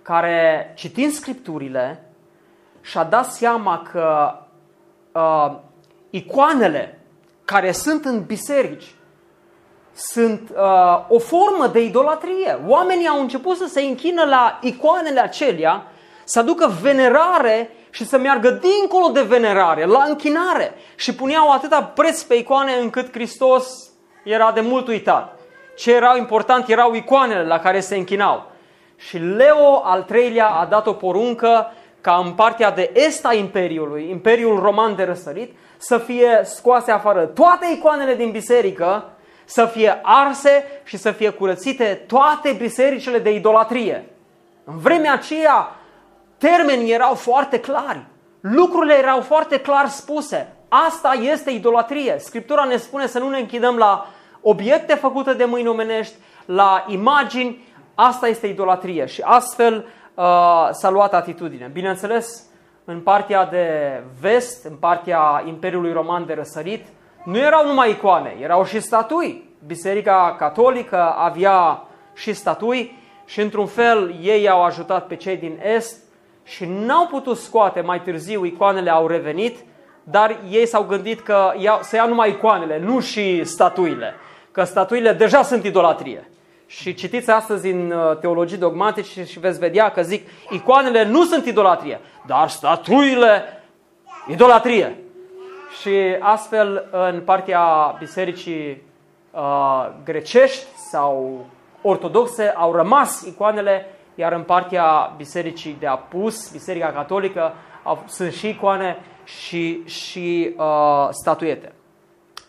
[0.02, 2.04] care, citind scripturile,
[2.82, 4.36] și-a dat seama că
[5.12, 5.58] uh,
[6.10, 7.00] icoanele
[7.46, 8.96] care sunt în biserici
[9.96, 12.60] sunt uh, o formă de idolatrie.
[12.68, 15.84] Oamenii au început să se închină la icoanele acelea,
[16.24, 20.74] să aducă venerare și să meargă dincolo de venerare, la închinare.
[20.96, 23.90] Și puneau atâta preț pe icoane încât Hristos
[24.24, 25.40] era de mult uitat.
[25.78, 28.52] Ce era important erau icoanele la care se închinau.
[28.96, 34.10] Și Leo al treilea a dat o poruncă ca în partea de est a Imperiului,
[34.10, 35.56] Imperiul Roman de răsărit,
[35.88, 39.10] să fie scoase afară toate icoanele din biserică,
[39.46, 44.10] să fie arse și să fie curățite toate bisericile de idolatrie.
[44.64, 45.76] În vremea aceea,
[46.38, 48.06] termenii erau foarte clari,
[48.40, 50.54] lucrurile erau foarte clar spuse.
[50.68, 52.16] Asta este idolatrie.
[52.20, 54.08] Scriptura ne spune să nu ne închidăm la
[54.42, 59.06] obiecte făcute de mâini omenești, la imagini, asta este idolatrie.
[59.06, 60.24] Și astfel uh,
[60.72, 61.70] s-a luat atitudine.
[61.74, 62.44] Bineînțeles,
[62.86, 63.68] în partea de
[64.20, 66.86] vest, în partea Imperiului Roman de răsărit,
[67.24, 69.50] nu erau numai icoane, erau și statui.
[69.66, 76.04] Biserica Catolică avea și statui și într-un fel ei au ajutat pe cei din Est
[76.44, 79.58] și n-au putut scoate mai târziu, icoanele au revenit,
[80.04, 84.14] dar ei s-au gândit că iau, să ia numai icoanele, nu și statuile,
[84.52, 86.30] că statuile deja sunt idolatrie.
[86.68, 91.46] Și citiți astăzi în uh, teologii dogmatice și veți vedea că zic, icoanele nu sunt
[91.46, 93.44] idolatrie, dar statuile
[94.28, 94.98] idolatrie.
[95.82, 98.82] Și astfel în partea bisericii
[99.32, 101.46] uh, grecești sau
[101.82, 108.50] ortodoxe au rămas icoanele, iar în partea bisericii de apus, biserica catolică, au, sunt și
[108.50, 111.74] icoane și, și uh, statuete.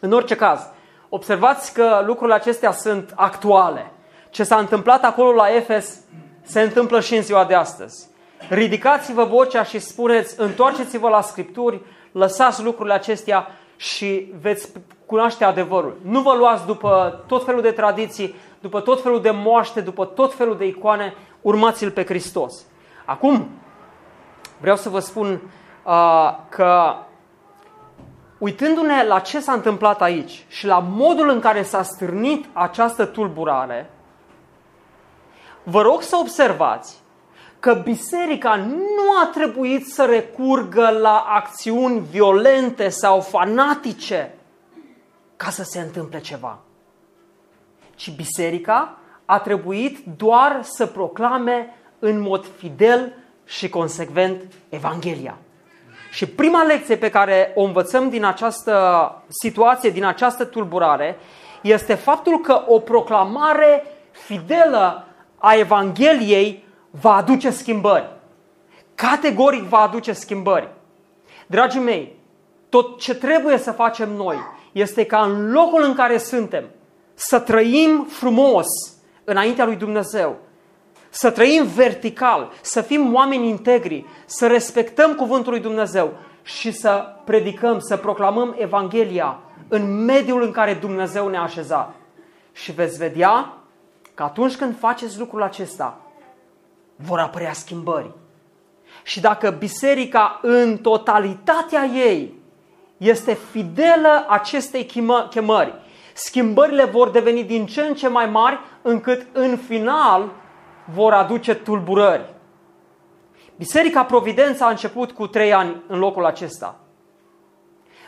[0.01, 0.71] În orice caz,
[1.09, 3.91] observați că lucrurile acestea sunt actuale.
[4.37, 6.01] Ce s-a întâmplat acolo la Efes
[6.43, 8.09] se întâmplă și în ziua de astăzi.
[8.49, 11.81] Ridicați-vă vocea și spuneți, întoarceți-vă la Scripturi,
[12.13, 13.47] lăsați lucrurile acestea
[13.77, 14.73] și veți
[15.07, 15.99] cunoaște adevărul.
[16.03, 20.35] Nu vă luați după tot felul de tradiții, după tot felul de moaște, după tot
[20.35, 22.65] felul de icoane, urmați-L pe Hristos.
[23.05, 23.49] Acum,
[24.61, 25.41] vreau să vă spun
[25.85, 26.95] uh, că
[28.39, 33.91] uitându-ne la ce s-a întâmplat aici și la modul în care s-a stârnit această tulburare,
[35.69, 36.97] vă rog să observați
[37.61, 44.35] că biserica nu a trebuit să recurgă la acțiuni violente sau fanatice
[45.37, 46.59] ca să se întâmple ceva.
[47.95, 53.13] Ci biserica a trebuit doar să proclame în mod fidel
[53.45, 55.39] și consecvent Evanghelia.
[56.11, 58.75] Și prima lecție pe care o învățăm din această
[59.29, 61.19] situație, din această tulburare,
[61.63, 65.06] este faptul că o proclamare fidelă
[65.39, 68.09] a Evangheliei va aduce schimbări.
[68.95, 70.69] Categoric va aduce schimbări.
[71.47, 72.17] Dragii mei,
[72.69, 74.37] tot ce trebuie să facem noi
[74.73, 76.65] este ca în locul în care suntem
[77.15, 78.67] să trăim frumos
[79.25, 80.37] înaintea lui Dumnezeu,
[81.09, 87.79] să trăim vertical, să fim oameni integri, să respectăm cuvântul lui Dumnezeu și să predicăm,
[87.79, 91.95] să proclamăm Evanghelia în mediul în care Dumnezeu ne-a așezat.
[92.53, 93.53] Și veți vedea
[94.17, 96.01] că atunci când faceți lucrul acesta,
[96.97, 98.11] vor apărea schimbări.
[99.03, 102.35] Și dacă biserica în totalitatea ei
[102.97, 104.87] este fidelă acestei
[105.31, 105.75] chemări,
[106.13, 110.31] schimbările vor deveni din ce în ce mai mari, încât în final
[110.95, 112.35] vor aduce tulburări.
[113.57, 116.79] Biserica Providența a început cu trei ani în locul acesta.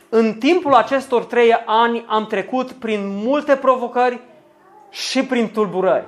[0.09, 4.21] În timpul acestor trei ani am trecut prin multe provocări
[4.91, 6.07] și prin tulburări.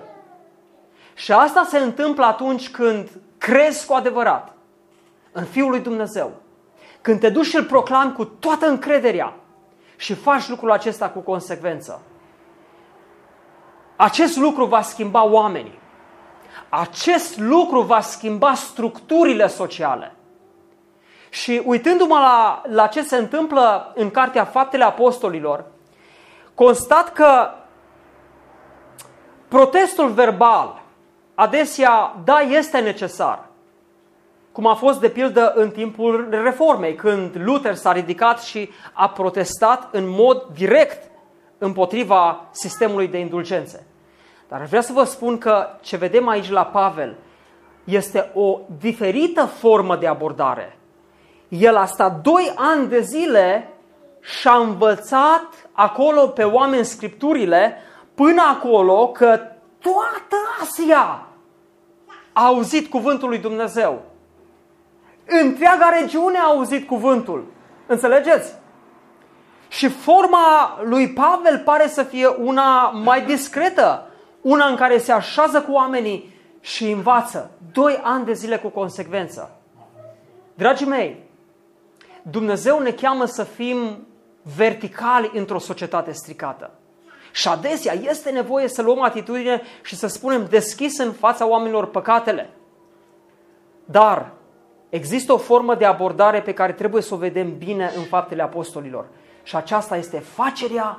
[1.14, 4.53] Și asta se întâmplă atunci când crezi cu adevărat
[5.33, 6.33] în Fiul lui Dumnezeu.
[7.01, 9.35] Când te duci și îl proclami cu toată încrederea
[9.97, 12.03] și faci lucrul acesta cu consecvență.
[13.97, 15.78] Acest lucru va schimba oamenii.
[16.68, 20.14] Acest lucru va schimba structurile sociale.
[21.28, 25.64] Și uitându-mă la, la ce se întâmplă în Cartea Faptele Apostolilor,
[26.55, 27.51] constat că
[29.51, 30.82] protestul verbal,
[31.34, 33.48] adesea, da, este necesar.
[34.53, 39.88] Cum a fost de pildă în timpul reformei, când Luther s-a ridicat și a protestat
[39.92, 41.11] în mod direct
[41.59, 43.86] împotriva sistemului de indulgențe.
[44.48, 47.16] Dar vreau să vă spun că ce vedem aici la Pavel
[47.84, 50.78] este o diferită formă de abordare.
[51.48, 53.72] El a stat doi ani de zile
[54.20, 57.76] și a învățat acolo pe oameni scripturile
[58.21, 59.41] până acolo că
[59.79, 61.27] toată Asia
[62.33, 64.03] a auzit cuvântul lui Dumnezeu.
[65.27, 67.47] Întreaga regiune a auzit cuvântul.
[67.87, 68.55] Înțelegeți?
[69.68, 74.07] Și forma lui Pavel pare să fie una mai discretă,
[74.41, 77.51] una în care se așează cu oamenii și învață.
[77.73, 79.61] Doi ani de zile cu consecvență.
[80.55, 81.25] Dragii mei,
[82.23, 84.07] Dumnezeu ne cheamă să fim
[84.57, 86.71] verticali într-o societate stricată.
[87.33, 92.51] Și adesea este nevoie să luăm atitudine și să spunem deschis în fața oamenilor păcatele.
[93.85, 94.33] Dar
[94.89, 99.07] există o formă de abordare pe care trebuie să o vedem bine în faptele apostolilor.
[99.43, 100.99] Și aceasta este facerea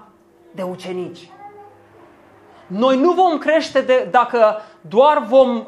[0.51, 1.29] de ucenici.
[2.67, 5.65] Noi nu vom crește de, dacă doar vom uh,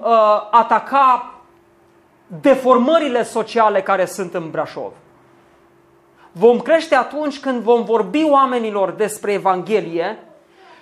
[0.52, 1.34] ataca
[2.42, 4.92] deformările sociale care sunt în Brașov.
[6.32, 10.18] Vom crește atunci când vom vorbi oamenilor despre Evanghelie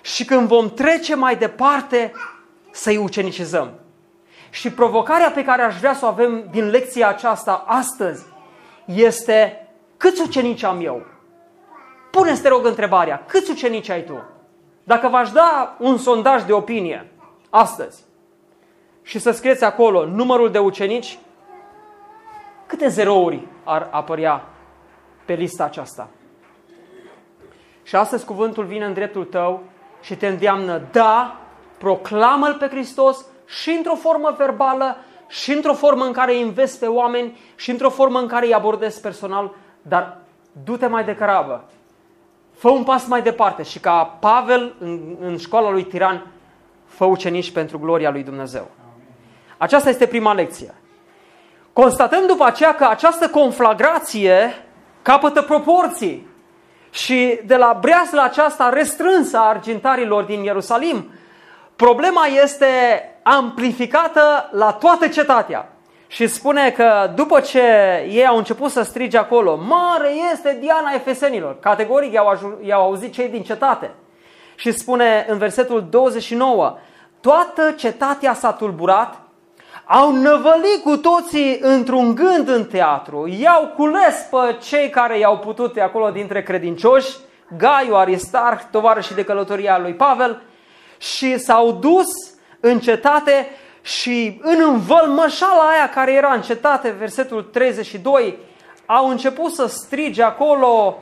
[0.02, 2.12] și când vom trece mai departe
[2.70, 3.72] să-i ucenicizăm.
[4.50, 8.24] Și provocarea pe care aș vrea să o avem din lecția aceasta astăzi
[8.84, 11.06] este câți ucenici am eu?
[12.10, 14.22] Pune-ți, te rog, întrebarea, câți ucenici ai tu?
[14.84, 17.10] Dacă v-aș da un sondaj de opinie
[17.50, 18.04] astăzi
[19.02, 21.18] și să scrieți acolo numărul de ucenici,
[22.66, 24.44] câte zerouri ar apărea
[25.24, 26.08] pe lista aceasta?
[27.82, 29.62] Și astăzi cuvântul vine în dreptul tău
[30.02, 31.40] și te îndeamnă, da,
[31.78, 34.96] proclamă-L pe Hristos și într-o formă verbală,
[35.28, 39.00] și într-o formă în care investi pe oameni, și într-o formă în care îi abordezi
[39.00, 40.16] personal, dar
[40.64, 41.64] du-te mai de carabă.
[42.54, 46.26] Fă un pas mai departe și ca Pavel în, în școala lui Tiran,
[46.84, 48.70] fă ucenici pentru gloria lui Dumnezeu.
[49.56, 50.74] Aceasta este prima lecție.
[51.72, 54.54] Constatăm după aceea că această conflagrație
[55.02, 56.28] capătă proporții.
[56.92, 61.10] Și de la breasla aceasta restrânsă a argintarilor din Ierusalim,
[61.76, 62.66] problema este
[63.22, 65.72] amplificată la toată cetatea.
[66.06, 67.60] Și spune că după ce
[68.08, 73.28] ei au început să strige acolo, mare este Diana Efesenilor, categoric i-au, i-au auzit cei
[73.28, 73.90] din cetate.
[74.54, 76.78] Și spune în versetul 29,
[77.20, 79.21] toată cetatea s-a tulburat,
[79.94, 85.76] au năvălit cu toții într-un gând în teatru, i-au cules pe cei care i-au putut
[85.76, 87.16] acolo dintre credincioși,
[87.56, 90.42] Gaiu, Aristarh, tovarășii de călătoria lui Pavel,
[90.98, 92.06] și s-au dus
[92.60, 93.48] în cetate
[93.82, 98.38] și în învălmășala aia care era în cetate, versetul 32,
[98.86, 101.00] au început să strige acolo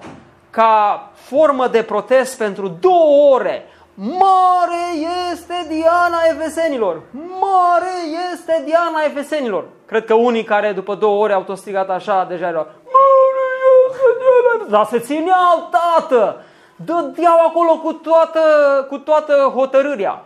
[0.50, 3.64] ca formă de protest pentru două ore.
[4.02, 4.96] Mare
[5.32, 7.00] este Diana Efesenilor!
[7.40, 7.90] Mare
[8.32, 9.64] este Diana Efesenilor!
[9.86, 13.46] Cred că unii care după două ore au tot strigat așa, deja erau Mare
[13.88, 16.42] este Diana Dar se țineau, tată!
[16.76, 18.40] Dădeau acolo cu toată,
[18.88, 20.22] cu toată hotărârea.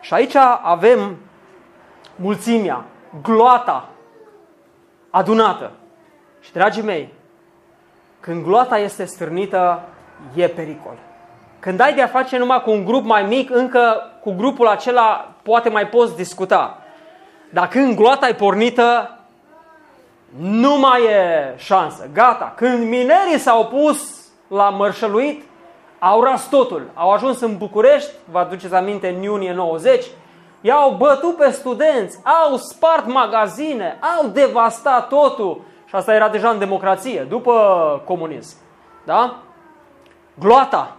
[0.00, 1.16] Și aici avem
[2.16, 2.84] mulțimea,
[3.22, 3.88] gloata
[5.10, 5.70] adunată.
[6.40, 7.14] Și dragii mei,
[8.20, 9.82] când gloata este stârnită,
[10.34, 11.08] e pericol.
[11.60, 15.68] Când ai de-a face numai cu un grup mai mic, încă cu grupul acela poate
[15.68, 16.78] mai poți discuta.
[17.50, 19.18] Dar când gloata e pornită,
[20.38, 22.08] nu mai e șansă.
[22.12, 22.52] Gata.
[22.56, 25.44] Când minerii s-au pus la mărșăluit,
[25.98, 26.90] au ras totul.
[26.94, 30.04] Au ajuns în București, vă aduceți aminte, în iunie 90,
[30.60, 35.60] i-au bătut pe studenți, au spart magazine, au devastat totul.
[35.86, 37.52] Și asta era deja în democrație, după
[38.04, 38.56] comunism.
[39.04, 39.36] Da?
[40.38, 40.94] Gloata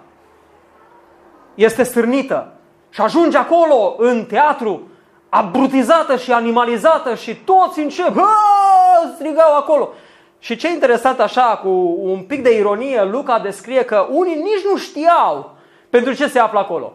[1.55, 2.51] este stârnită
[2.89, 4.81] și ajunge acolo, în teatru,
[5.29, 8.15] abrutizată și animalizată și toți încep,
[9.15, 9.89] strigau acolo.
[10.39, 14.77] Și ce interesant așa, cu un pic de ironie, Luca descrie că unii nici nu
[14.77, 15.55] știau
[15.89, 16.93] pentru ce se află acolo.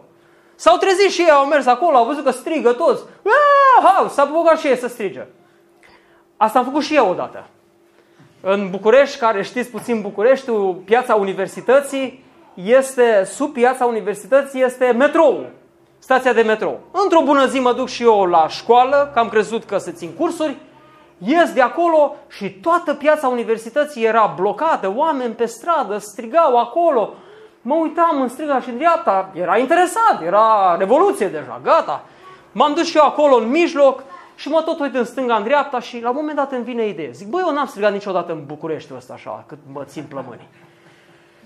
[0.55, 3.03] S-au trezit și ei, au mers acolo, au văzut că strigă toți.
[4.09, 5.25] S-a apucat și ei să strige.
[6.37, 7.47] Asta am făcut și eu odată.
[8.41, 12.25] În București, care știți puțin Bucureștiul, piața universității,
[12.63, 15.45] este, sub piața universității este metrou,
[15.99, 16.79] stația de metrou.
[17.03, 20.13] Într-o bună zi mă duc și eu la școală, că am crezut că se țin
[20.17, 20.57] cursuri,
[21.17, 27.13] ies de acolo și toată piața universității era blocată, oameni pe stradă strigau acolo.
[27.61, 32.03] Mă uitam în stânga și în dreapta, era interesat, era revoluție deja, gata.
[32.51, 34.03] M-am dus și eu acolo în mijloc
[34.35, 36.87] și mă tot uit în stânga, în dreapta și la un moment dat îmi vine
[36.87, 37.11] idee.
[37.11, 40.47] Zic, băi, eu n-am strigat niciodată în București ăsta așa, cât mă țin plămânii.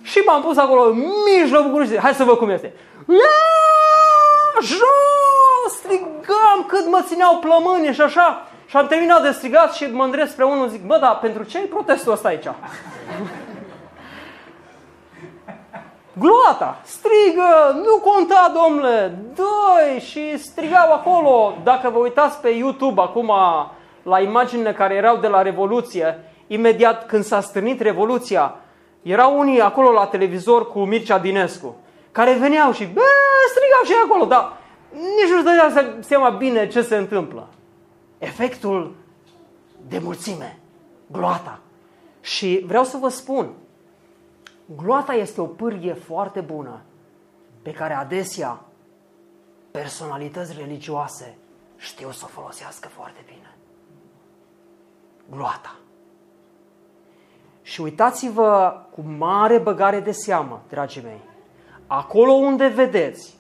[0.02, 1.04] Și m-am pus acolo în
[1.38, 1.98] mijlocul București.
[1.98, 2.74] Hai să văd cum este.
[3.08, 4.62] Ia!
[4.62, 5.78] Jos!
[5.78, 8.46] Strigam cât mă țineau plămânii și așa.
[8.66, 11.58] Și am terminat de strigat și mă îndrept spre unul, zic, bă, dar pentru ce
[11.58, 12.48] e protestul ăsta aici?
[16.14, 21.54] Gloata, strigă, nu conta, domnule, dă și strigau acolo.
[21.64, 23.32] Dacă vă uitați pe YouTube acum
[24.04, 28.56] la imaginile care erau de la Revoluție, imediat când s-a stârnit Revoluția,
[29.02, 31.76] erau unii acolo la televizor cu Mircea Dinescu,
[32.12, 33.02] care veneau și bă,
[33.50, 34.58] strigau și acolo, dar
[34.92, 37.48] nici nu-și dădea seama bine ce se întâmplă.
[38.18, 38.96] Efectul
[39.88, 40.60] de mulțime,
[41.08, 41.60] gloata.
[42.22, 43.54] Și vreau să vă spun,
[44.76, 46.82] gloata este o pârghie foarte bună
[47.62, 48.62] pe care adesea
[49.72, 51.38] personalități religioase
[51.78, 53.56] știu să o folosească foarte bine.
[55.30, 55.81] Gloata.
[57.62, 61.22] Și uitați-vă cu mare băgare de seamă, dragii mei,
[61.88, 63.38] acolo unde vedeți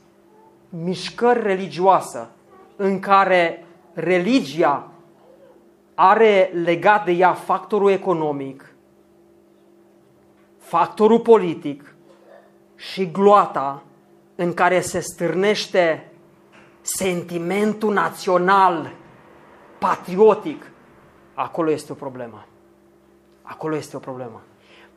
[0.69, 2.27] mișcări religioase
[2.75, 4.91] în care religia
[5.95, 8.73] are legat de ea factorul economic,
[10.57, 11.95] factorul politic
[12.75, 13.83] și gloata
[14.35, 16.11] în care se stârnește
[16.81, 18.91] sentimentul național,
[19.79, 20.71] patriotic,
[21.33, 22.45] acolo este o problemă.
[23.51, 24.41] Acolo este o problemă.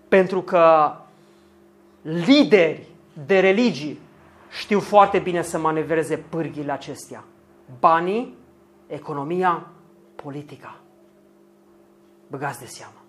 [0.08, 0.94] Pentru că
[2.02, 2.86] lideri
[3.26, 4.00] de religii
[4.50, 7.24] știu foarte bine să manevreze pârghile acestea.
[7.78, 8.36] Banii,
[8.86, 9.66] economia,
[10.14, 10.76] politica.
[12.28, 13.04] Băgați de seamă.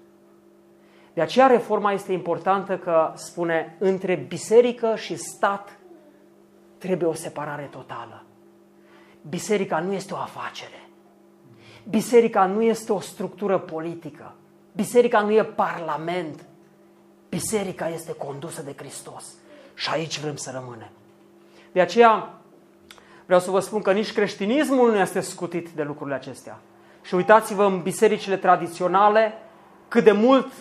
[1.14, 5.80] De aceea reforma este importantă că spune între biserică și stat
[6.78, 8.24] trebuie o separare totală.
[9.30, 10.90] Biserica nu este o afacere.
[11.90, 14.36] Biserica nu este o structură politică.
[14.76, 16.46] Biserica nu e parlament.
[17.30, 19.26] Biserica este condusă de Hristos.
[19.74, 20.90] Și aici vrem să rămânem.
[21.72, 22.34] De aceea
[23.26, 26.60] vreau să vă spun că nici creștinismul nu este scutit de lucrurile acestea.
[27.02, 29.34] Și uitați-vă în bisericile tradiționale
[29.88, 30.52] cât de mult,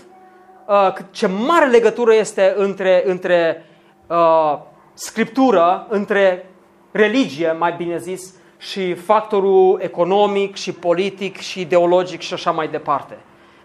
[0.66, 3.66] uh, ce mare legătură este între, între
[4.06, 4.58] uh,
[4.92, 6.50] scriptură, între
[6.90, 13.18] religie, mai bine zis, și factorul economic și politic și ideologic și așa mai departe.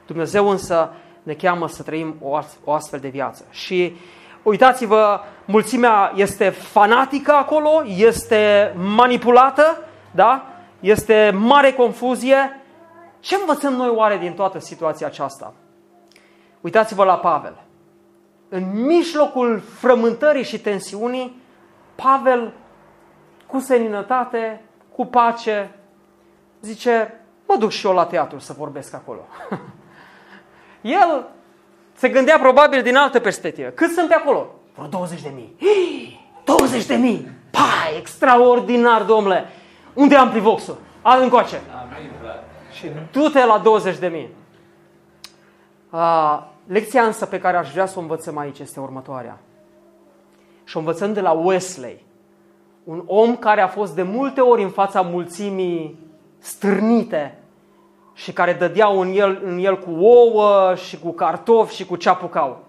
[0.10, 0.93] Dumnezeu însă
[1.24, 3.45] ne cheamă să trăim o, o astfel de viață.
[3.49, 3.95] Și
[4.43, 9.78] uitați-vă, mulțimea este fanatică acolo, este manipulată,
[10.12, 10.45] da?
[10.80, 12.62] este mare confuzie.
[13.20, 15.53] Ce învățăm noi oare din toată situația aceasta?
[16.62, 17.62] Uitați-vă la Pavel.
[18.49, 21.41] În mijlocul frământării și tensiunii,
[21.95, 22.53] Pavel,
[23.47, 24.62] cu seninătate,
[24.95, 25.76] cu pace,
[26.62, 29.28] zice, mă duc și eu la teatru să vorbesc acolo.
[30.82, 31.27] El
[31.93, 33.69] se gândea probabil din altă perspectivă.
[33.69, 34.47] Cât sunt pe acolo?
[34.75, 35.55] Vreo 20 de mii.
[36.45, 37.32] 20 de mii!
[37.51, 39.45] Pa, extraordinar, domnule!
[39.93, 40.77] Unde am privoxul?
[41.01, 41.61] Al încoace.
[42.71, 44.30] Și du-te la 20 de mii.
[45.89, 49.39] Uh, lecția însă pe care aș vrea să o învățăm aici este următoarea.
[50.63, 52.05] Și o învățăm de la Wesley.
[52.84, 55.99] Un om care a fost de multe ori în fața mulțimii
[56.38, 57.39] stârnite
[58.20, 62.09] și care dădeau în el, în el cu ouă și cu cartofi și cu ce
[62.09, 62.63] apucau.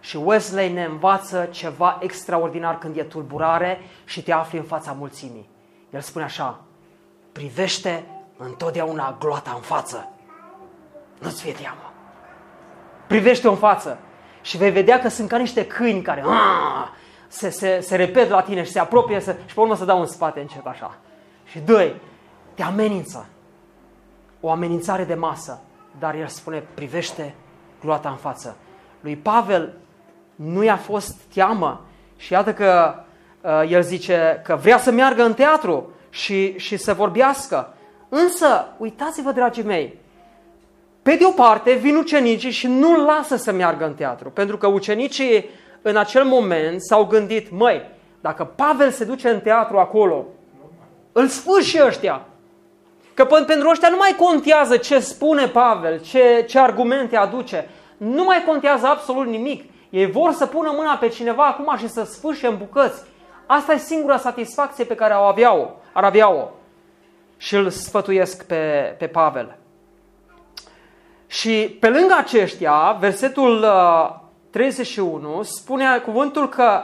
[0.00, 5.48] Și Wesley ne învață ceva extraordinar când e tulburare și te afli în fața mulțimii.
[5.90, 6.60] El spune așa,
[7.32, 8.04] privește
[8.36, 10.08] întotdeauna gloata în față.
[11.18, 11.92] Nu-ți fie teamă.
[13.06, 13.98] Privește-o în față
[14.40, 16.24] și vei vedea că sunt ca niște câini care
[17.28, 20.00] se, se, se repet la tine și se apropie să, și pe urmă să dau
[20.00, 20.96] în spate încet așa.
[21.44, 21.94] Și doi,
[22.54, 23.28] te amenință
[24.40, 25.60] o amenințare de masă,
[25.98, 27.34] dar el spune, privește
[27.80, 28.56] gloata în față.
[29.00, 29.74] Lui Pavel
[30.34, 31.84] nu i-a fost teamă
[32.16, 32.94] și iată că
[33.40, 37.74] uh, el zice că vrea să meargă în teatru și, și să vorbească.
[38.08, 39.98] Însă, uitați-vă, dragii mei,
[41.02, 44.66] pe de o parte vin ucenicii și nu-l lasă să meargă în teatru, pentru că
[44.66, 45.48] ucenicii
[45.82, 50.26] în acel moment s-au gândit, măi, dacă Pavel se duce în teatru acolo,
[51.12, 52.26] îl sfârși ăștia,
[53.18, 57.68] Că pentru ăștia nu mai contează ce spune Pavel, ce, ce argumente aduce.
[57.96, 59.70] Nu mai contează absolut nimic.
[59.90, 63.02] Ei vor să pună mâna pe cineva acum și să sfârșe în bucăți.
[63.46, 66.48] Asta e singura satisfacție pe care o aveau, ar avea-o.
[67.36, 69.56] Și îl sfătuiesc pe, pe Pavel.
[71.26, 73.66] Și pe lângă aceștia, versetul
[74.50, 76.82] 31 uh, spune cuvântul că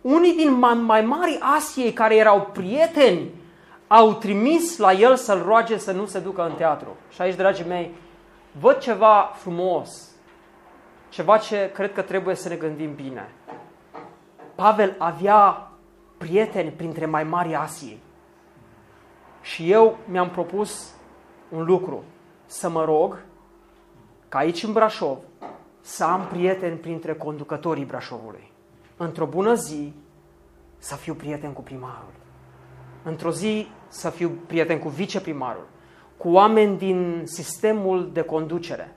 [0.00, 0.52] unii din
[0.84, 3.42] mai mari Asiei care erau prieteni
[3.86, 6.96] au trimis la el să-l roage să nu se ducă în teatru.
[7.10, 7.94] Și aici, dragii mei,
[8.60, 10.10] văd ceva frumos,
[11.08, 13.34] ceva ce cred că trebuie să ne gândim bine.
[14.54, 15.70] Pavel avea
[16.18, 18.02] prieteni printre mai mari Asiei.
[19.40, 20.94] Și eu mi-am propus
[21.48, 22.04] un lucru.
[22.46, 23.18] să mă rog
[24.28, 25.18] ca aici în Brașov
[25.80, 28.52] să am prieteni printre conducătorii Brașovului.
[28.96, 29.92] Într-o bună zi
[30.78, 32.23] să fiu prieten cu primarul.
[33.04, 35.66] Într-o zi să fiu prieten cu viceprimarul,
[36.16, 38.96] cu oameni din sistemul de conducere.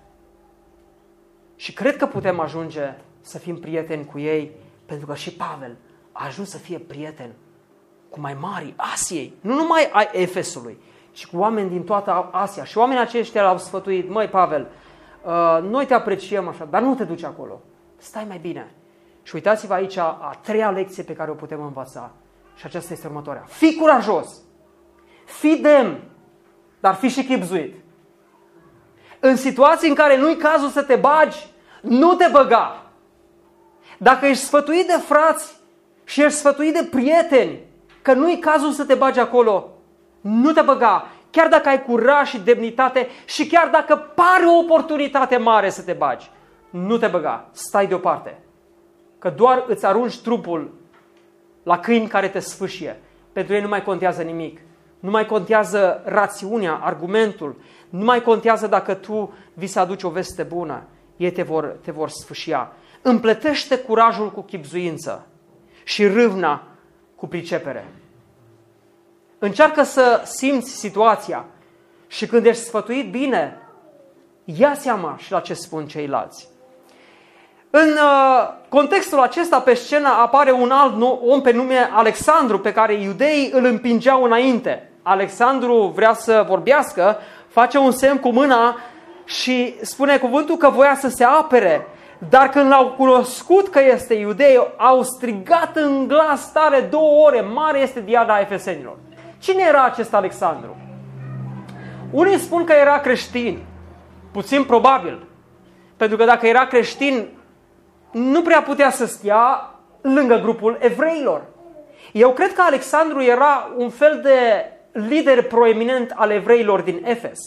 [1.55, 4.51] Și cred că putem ajunge să fim prieteni cu ei,
[4.85, 5.77] pentru că și Pavel
[6.11, 7.31] a ajuns să fie prieten
[8.09, 10.77] cu mai mari Asiei, nu numai a Efesului,
[11.11, 12.63] ci cu oameni din toată Asia.
[12.63, 14.67] Și oamenii aceștia l-au sfătuit, măi Pavel,
[15.23, 17.61] uh, noi te apreciem așa, dar nu te duci acolo,
[17.97, 18.71] stai mai bine.
[19.23, 22.11] Și uitați-vă aici a treia lecție pe care o putem învăța.
[22.57, 23.45] Și aceasta este următoarea.
[23.47, 24.29] Fii curajos,
[25.25, 26.03] fii demn,
[26.79, 27.75] dar fii și chipzuit.
[29.19, 31.47] În situații în care nu-i cazul să te bagi,
[31.81, 32.81] nu te băga.
[33.97, 35.55] Dacă ești sfătuit de frați
[36.03, 37.59] și ești sfătuit de prieteni,
[38.01, 39.69] că nu-i cazul să te bagi acolo,
[40.21, 41.07] nu te băga.
[41.29, 45.93] Chiar dacă ai curaj și demnitate și chiar dacă pare o oportunitate mare să te
[45.93, 46.31] bagi,
[46.69, 47.49] nu te băga.
[47.51, 48.39] Stai deoparte.
[49.19, 50.73] Că doar îți arunci trupul
[51.67, 52.99] la câini care te sfâșie.
[53.33, 54.59] Pentru ei nu mai contează nimic.
[54.99, 57.55] Nu mai contează rațiunea, argumentul.
[57.89, 60.83] Nu mai contează dacă tu vi să aduci o veste bună.
[61.17, 62.71] Ei te vor, te vor sfâșia.
[63.01, 65.27] Împletește curajul cu chipzuință
[65.83, 66.67] și râvna
[67.15, 67.87] cu pricepere.
[69.39, 71.45] Încearcă să simți situația
[72.07, 73.57] și când ești sfătuit bine,
[74.43, 76.47] ia seama și la ce spun ceilalți.
[77.69, 82.93] În uh, contextul acesta, pe scenă, apare un alt om pe nume Alexandru, pe care
[82.93, 84.91] iudeii îl împingeau înainte.
[85.01, 88.75] Alexandru vrea să vorbească, face un semn cu mâna
[89.25, 91.87] și spune cuvântul că voia să se apere.
[92.29, 97.79] Dar când l-au cunoscut că este iudei, au strigat în glas tare două ore, mare
[97.79, 98.97] este diada efesenilor.
[99.39, 100.77] Cine era acest Alexandru?
[102.11, 103.63] Unii spun că era creștin,
[104.31, 105.27] puțin probabil.
[105.97, 107.27] Pentru că dacă era creștin,
[108.11, 111.45] nu prea putea să stea lângă grupul evreilor.
[112.11, 117.39] Eu cred că Alexandru era un fel de lider proeminent al evreilor din Efes.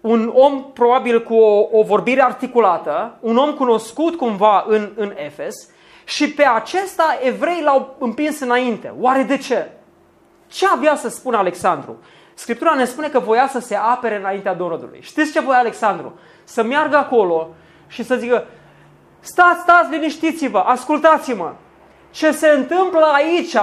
[0.00, 5.68] Un om probabil cu o, o vorbire articulată, un om cunoscut cumva în, în Efes
[6.04, 8.94] și pe acesta evrei l-au împins înainte.
[9.00, 9.70] Oare de ce?
[10.46, 11.98] Ce avea să spună Alexandru?
[12.34, 14.98] Scriptura ne spune că voia să se apere înaintea Dorodului.
[15.02, 16.18] Știți ce voia Alexandru?
[16.44, 17.54] Să meargă acolo
[17.86, 18.46] și să zică,
[19.22, 21.52] stați, stați, liniștiți-vă, ascultați-mă.
[22.10, 23.56] Ce se întâmplă aici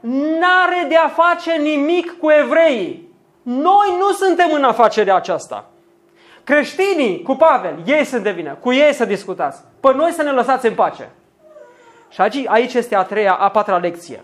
[0.00, 3.08] n-are de a face nimic cu evreii.
[3.42, 5.64] Noi nu suntem în afacerea aceasta.
[6.44, 9.60] Creștinii, cu Pavel, ei sunt de vină, cu ei să discutați.
[9.80, 11.10] Pe noi să ne lăsați în pace.
[12.10, 14.22] Și aici, aici este a treia, a patra lecție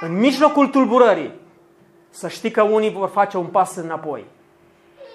[0.00, 1.32] în mijlocul tulburării,
[2.10, 4.24] să știi că unii vor face un pas înapoi.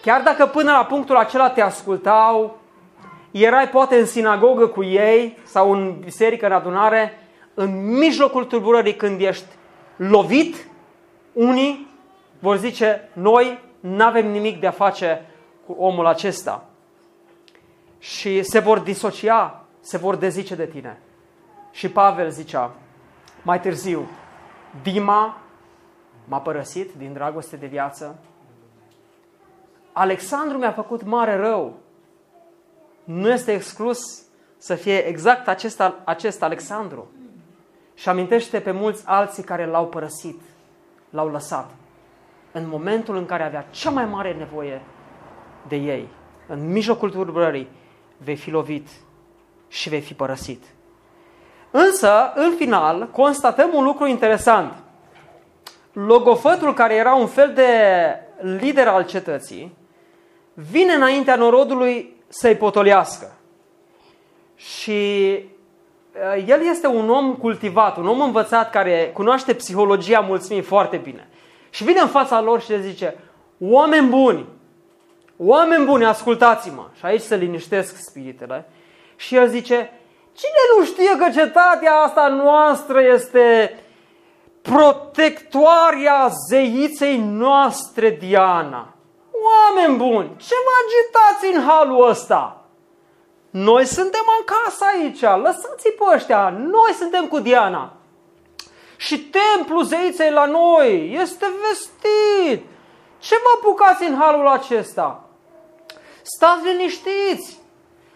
[0.02, 2.59] Chiar dacă până la punctul acela te ascultau,
[3.32, 7.14] erai poate în sinagogă cu ei sau în biserică, în adunare,
[7.54, 9.46] în mijlocul tulburării când ești
[9.96, 10.68] lovit,
[11.34, 11.88] unii
[12.40, 15.26] vor zice, noi nu avem nimic de a face
[15.66, 16.66] cu omul acesta.
[18.00, 21.00] Și se vor disocia, se vor dezice de tine.
[21.72, 22.76] Și Pavel zicea
[23.42, 24.10] mai târziu,
[24.84, 25.38] Dima
[26.28, 28.20] m-a părăsit din dragoste de viață.
[29.92, 31.78] Alexandru mi-a făcut mare rău.
[33.12, 34.00] Nu este exclus
[34.58, 37.12] să fie exact acest, acest Alexandru.
[37.94, 40.42] Și amintește pe mulți alții care l-au părăsit,
[41.10, 41.70] l-au lăsat.
[42.52, 44.82] În momentul în care avea cea mai mare nevoie
[45.68, 46.08] de ei,
[46.48, 47.68] în mijlocul tulburării,
[48.18, 48.88] vei fi lovit
[49.68, 50.64] și vei fi părăsit.
[51.72, 54.74] Însă, în final, constatăm un lucru interesant.
[55.94, 57.72] Logofătul, care era un fel de
[58.58, 59.78] lider al cetății,
[60.54, 63.34] vine înaintea norodului să-i potolească.
[64.56, 65.40] Și
[66.14, 71.30] uh, el este un om cultivat, un om învățat care cunoaște psihologia mulțimii foarte bine.
[71.70, 73.18] Și vine în fața lor și le zice,
[73.60, 74.46] oameni buni,
[75.38, 76.88] oameni buni, ascultați-mă.
[76.98, 78.70] Și aici se liniștesc spiritele.
[79.16, 79.92] Și el zice,
[80.40, 83.78] Cine nu știe că cetatea asta noastră este
[84.62, 88.94] protectoarea zeiței noastre Diana?
[89.56, 92.64] Oameni buni, ce vă agitați în halul ăsta?
[93.50, 97.94] Noi suntem în casă aici, lăsați-i pe ăștia, noi suntem cu Diana.
[98.98, 102.66] Și templul zeiței la noi este vestit.
[103.20, 105.24] Ce vă apucați în halul acesta?
[106.22, 107.60] Stați liniștiți,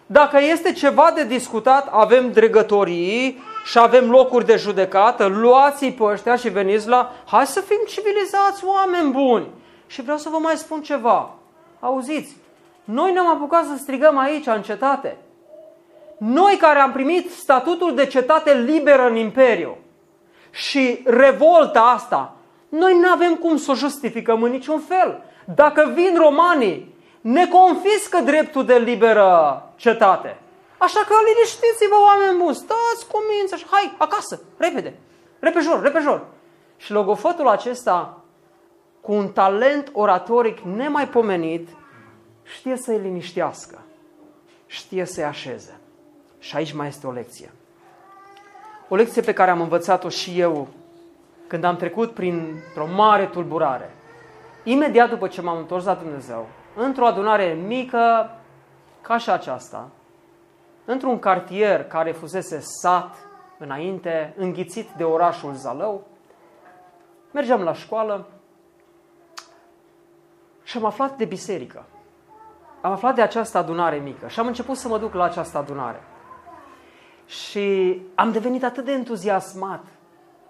[0.06, 6.36] dacă este ceva de discutat, avem dregătorii și avem locuri de judecată, luați-i pe ăștia
[6.36, 7.12] și veniți la...
[7.26, 9.46] Hai să fim civilizați, oameni buni!
[9.86, 11.34] Și vreau să vă mai spun ceva.
[11.80, 12.36] auziți,
[12.84, 15.16] noi ne-am apucat să strigăm aici, în cetate.
[16.18, 19.76] Noi care am primit statutul de cetate liberă în Imperiu
[20.50, 22.36] și revolta asta,
[22.68, 25.22] noi nu avem cum să o justificăm în niciun fel.
[25.54, 30.38] Dacă vin romanii, ne confiscă dreptul de liberă cetate.
[30.78, 34.98] Așa că liniștiți-vă, oameni buni, stați cu mință și hai, acasă, repede,
[35.38, 36.26] repejor, repejor.
[36.76, 38.23] Și logofătul acesta,
[39.04, 41.68] cu un talent oratoric nemaipomenit,
[42.42, 43.82] știe să-i liniștească,
[44.66, 45.80] știe să-i așeze.
[46.38, 47.52] Și aici mai este o lecție.
[48.88, 50.68] O lecție pe care am învățat-o și eu
[51.46, 53.90] când am trecut printr-o mare tulburare.
[54.62, 56.46] Imediat după ce m-am întors la Dumnezeu,
[56.76, 58.30] într-o adunare mică
[59.00, 59.88] ca și aceasta,
[60.84, 63.16] într-un cartier care fusese sat
[63.58, 66.06] înainte, înghițit de orașul Zalău,
[67.30, 68.28] mergeam la școală
[70.74, 71.84] și am aflat de biserică.
[72.80, 76.02] Am aflat de această adunare mică și am început să mă duc la această adunare.
[77.26, 79.84] Și am devenit atât de entuziasmat.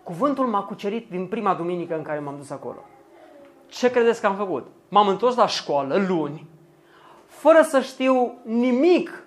[0.03, 2.85] Cuvântul m-a cucerit din prima duminică în care m-am dus acolo.
[3.67, 4.67] Ce credeți că am făcut?
[4.89, 6.47] M-am întors la școală luni,
[7.27, 9.27] fără să știu nimic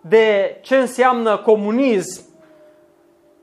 [0.00, 2.22] de ce înseamnă comunism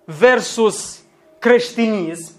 [0.05, 1.03] versus
[1.39, 2.34] creștinism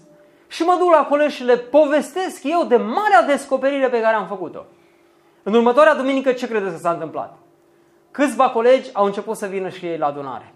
[0.47, 4.27] și mă duc la colegi și le povestesc eu de marea descoperire pe care am
[4.27, 4.65] făcut-o.
[5.43, 7.37] În următoarea duminică ce credeți că s-a întâmplat?
[8.11, 10.53] Câțiva colegi au început să vină și ei la adunare.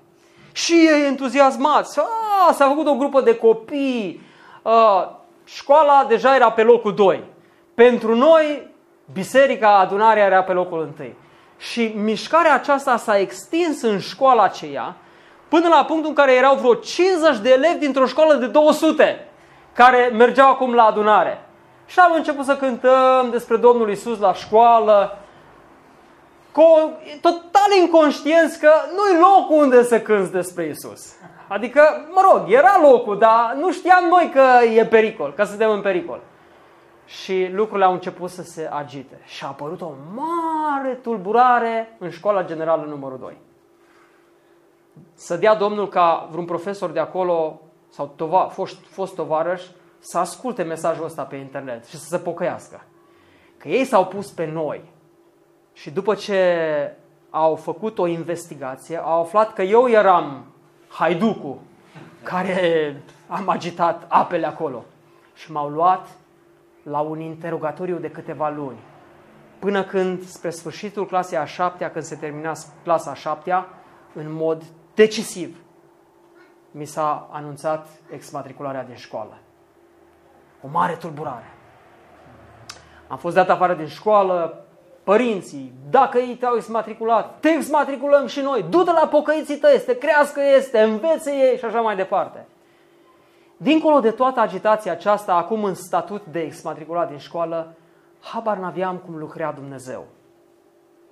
[0.51, 1.99] Și ei entuziasmați.
[1.99, 4.21] A, s-a făcut o grupă de copii.
[4.61, 7.23] A, școala deja era pe locul 2.
[7.73, 8.67] Pentru noi,
[9.13, 11.07] biserica, adunarea era pe locul 1.
[11.57, 14.95] Și mișcarea aceasta s-a extins în școala aceea
[15.47, 19.27] până la punctul în care erau vreo 50 de elevi dintr-o școală de 200
[19.73, 21.45] care mergeau acum la adunare.
[21.85, 25.17] Și am început să cântăm despre Domnul Isus la școală,
[27.21, 31.15] total inconștienți că nu-i locul unde să cânți despre Isus.
[31.47, 31.81] Adică,
[32.13, 36.19] mă rog, era locul, dar nu știam noi că e pericol, că suntem în pericol.
[37.05, 39.19] Și lucrurile au început să se agite.
[39.25, 43.37] Și a apărut o mare tulburare în școala generală numărul 2.
[45.13, 47.61] Să dea Domnul ca vreun profesor de acolo
[47.91, 49.61] sau tova, fost, fost tovarăș
[49.99, 52.83] să asculte mesajul ăsta pe internet și să se pocăiască.
[53.57, 54.81] Că ei s-au pus pe noi
[55.73, 56.51] și după ce
[57.29, 60.45] au făcut o investigație, au aflat că eu eram
[60.87, 61.59] haiducul
[62.23, 62.95] care
[63.27, 64.83] am agitat apele acolo.
[65.33, 66.07] Și m-au luat
[66.83, 68.77] la un interogatoriu de câteva luni.
[69.59, 73.67] Până când, spre sfârșitul clasei a șaptea, când se termina clasa a șaptea,
[74.13, 74.63] în mod
[74.93, 75.57] decisiv,
[76.71, 79.37] mi s-a anunțat exmatricularea din școală.
[80.61, 81.53] O mare tulburare.
[83.07, 84.65] Am fost dat afară din școală,
[85.03, 89.97] părinții, dacă ei te-au exmatriculat, te exmatriculăm și noi, du-te la pocăiții tăi, să te
[89.97, 92.45] crească este, învețe ei și așa mai departe.
[93.57, 97.75] Dincolo de toată agitația aceasta, acum în statut de exmatriculat din școală,
[98.19, 100.05] habar n-aveam cum lucrea Dumnezeu.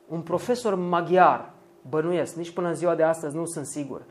[0.07, 1.49] Un profesor maghiar,
[1.89, 4.01] bănuiesc, nici până în ziua de astăzi nu sunt sigur,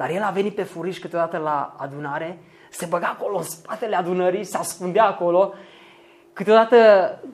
[0.00, 2.38] dar el a venit pe furiș câteodată la adunare,
[2.70, 5.52] se băga acolo în spatele adunării, se ascundea acolo
[6.32, 6.76] câteodată,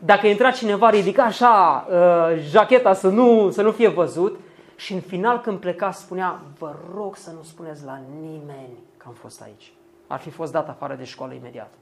[0.04, 4.40] dacă intra cineva, ridica așa uh, jacheta să nu, să nu fie văzut
[4.76, 9.14] și în final când pleca spunea, vă rog să nu spuneți la nimeni că am
[9.14, 9.72] fost aici.
[10.06, 11.72] Ar fi fost dat afară de școală imediat.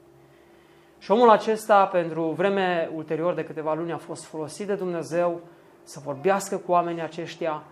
[0.99, 5.41] Și omul acesta, pentru vreme ulterior de câteva luni, a fost folosit de Dumnezeu
[5.83, 7.63] să vorbească cu oamenii aceștia.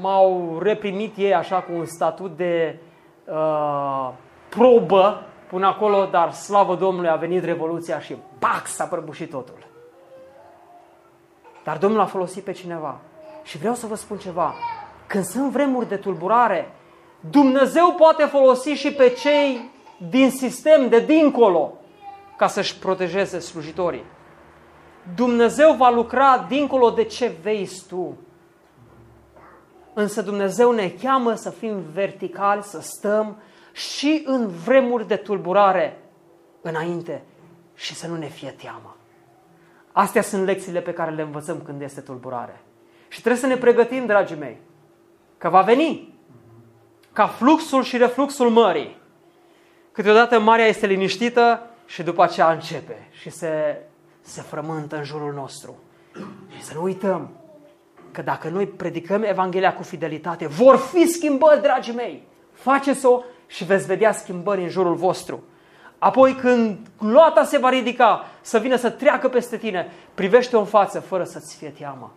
[0.00, 2.78] M-au reprimit ei așa cu un statut de
[3.24, 4.10] uh,
[4.48, 9.66] probă până acolo, dar slavă Domnului a venit Revoluția și bac s-a prăbușit totul.
[11.64, 12.98] Dar Domnul a folosit pe cineva.
[13.42, 14.54] Și vreau să vă spun ceva.
[15.06, 16.72] Când sunt vremuri de tulburare,
[17.30, 19.70] Dumnezeu poate folosi și pe cei
[20.10, 21.72] din sistem de dincolo
[22.36, 24.04] ca să-și protejeze slujitorii.
[25.14, 28.16] Dumnezeu va lucra dincolo de ce vezi tu.
[29.98, 33.36] Însă Dumnezeu ne cheamă să fim verticali, să stăm
[33.72, 35.98] și în vremuri de tulburare
[36.60, 37.22] înainte
[37.74, 38.96] și să nu ne fie teamă.
[39.92, 42.60] Astea sunt lecțiile pe care le învățăm când este tulburare.
[43.08, 44.58] Și trebuie să ne pregătim, dragii mei,
[45.38, 46.18] că va veni
[47.12, 48.96] ca fluxul și refluxul mării.
[49.92, 53.82] Câteodată marea este liniștită și după aceea începe și se,
[54.20, 55.78] se frământă în jurul nostru.
[56.56, 57.30] Și să nu uităm
[58.16, 62.22] că dacă noi predicăm Evanghelia cu fidelitate, vor fi schimbări, dragii mei.
[62.52, 65.42] Faceți-o și veți vedea schimbări în jurul vostru.
[65.98, 71.00] Apoi când gloata se va ridica să vină să treacă peste tine, privește-o în față
[71.00, 72.12] fără să-ți fie teamă.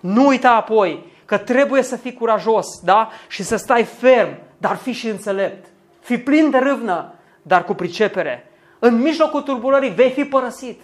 [0.00, 3.10] Nu uita apoi că trebuie să fii curajos, da?
[3.28, 5.66] Și să stai ferm, dar fi și înțelept.
[6.00, 8.50] Fi plin de râvnă, dar cu pricepere.
[8.78, 10.80] În mijlocul turburării vei fi părăsit.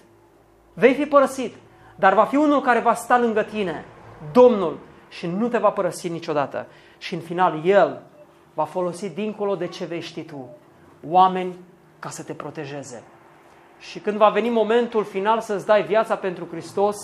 [0.74, 1.55] Vei fi părăsit,
[1.97, 3.85] dar va fi unul care va sta lângă tine,
[4.33, 6.66] Domnul, și nu te va părăsi niciodată.
[6.99, 8.03] Și în final, El
[8.55, 10.49] va folosi dincolo de ce vei ști tu,
[11.07, 11.59] oameni
[11.99, 13.03] ca să te protejeze.
[13.79, 16.97] Și când va veni momentul final să-ți dai viața pentru Hristos,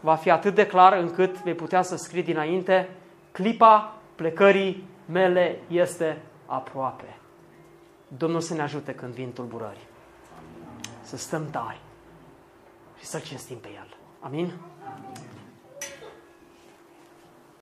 [0.00, 2.88] va fi atât de clar încât vei putea să scrii dinainte,
[3.32, 7.16] clipa plecării mele este aproape.
[8.08, 9.86] Domnul să ne ajute când vin tulburări.
[11.02, 11.80] Să stăm tari
[12.98, 13.96] și să-L cinstim pe El.
[14.20, 14.52] Amin?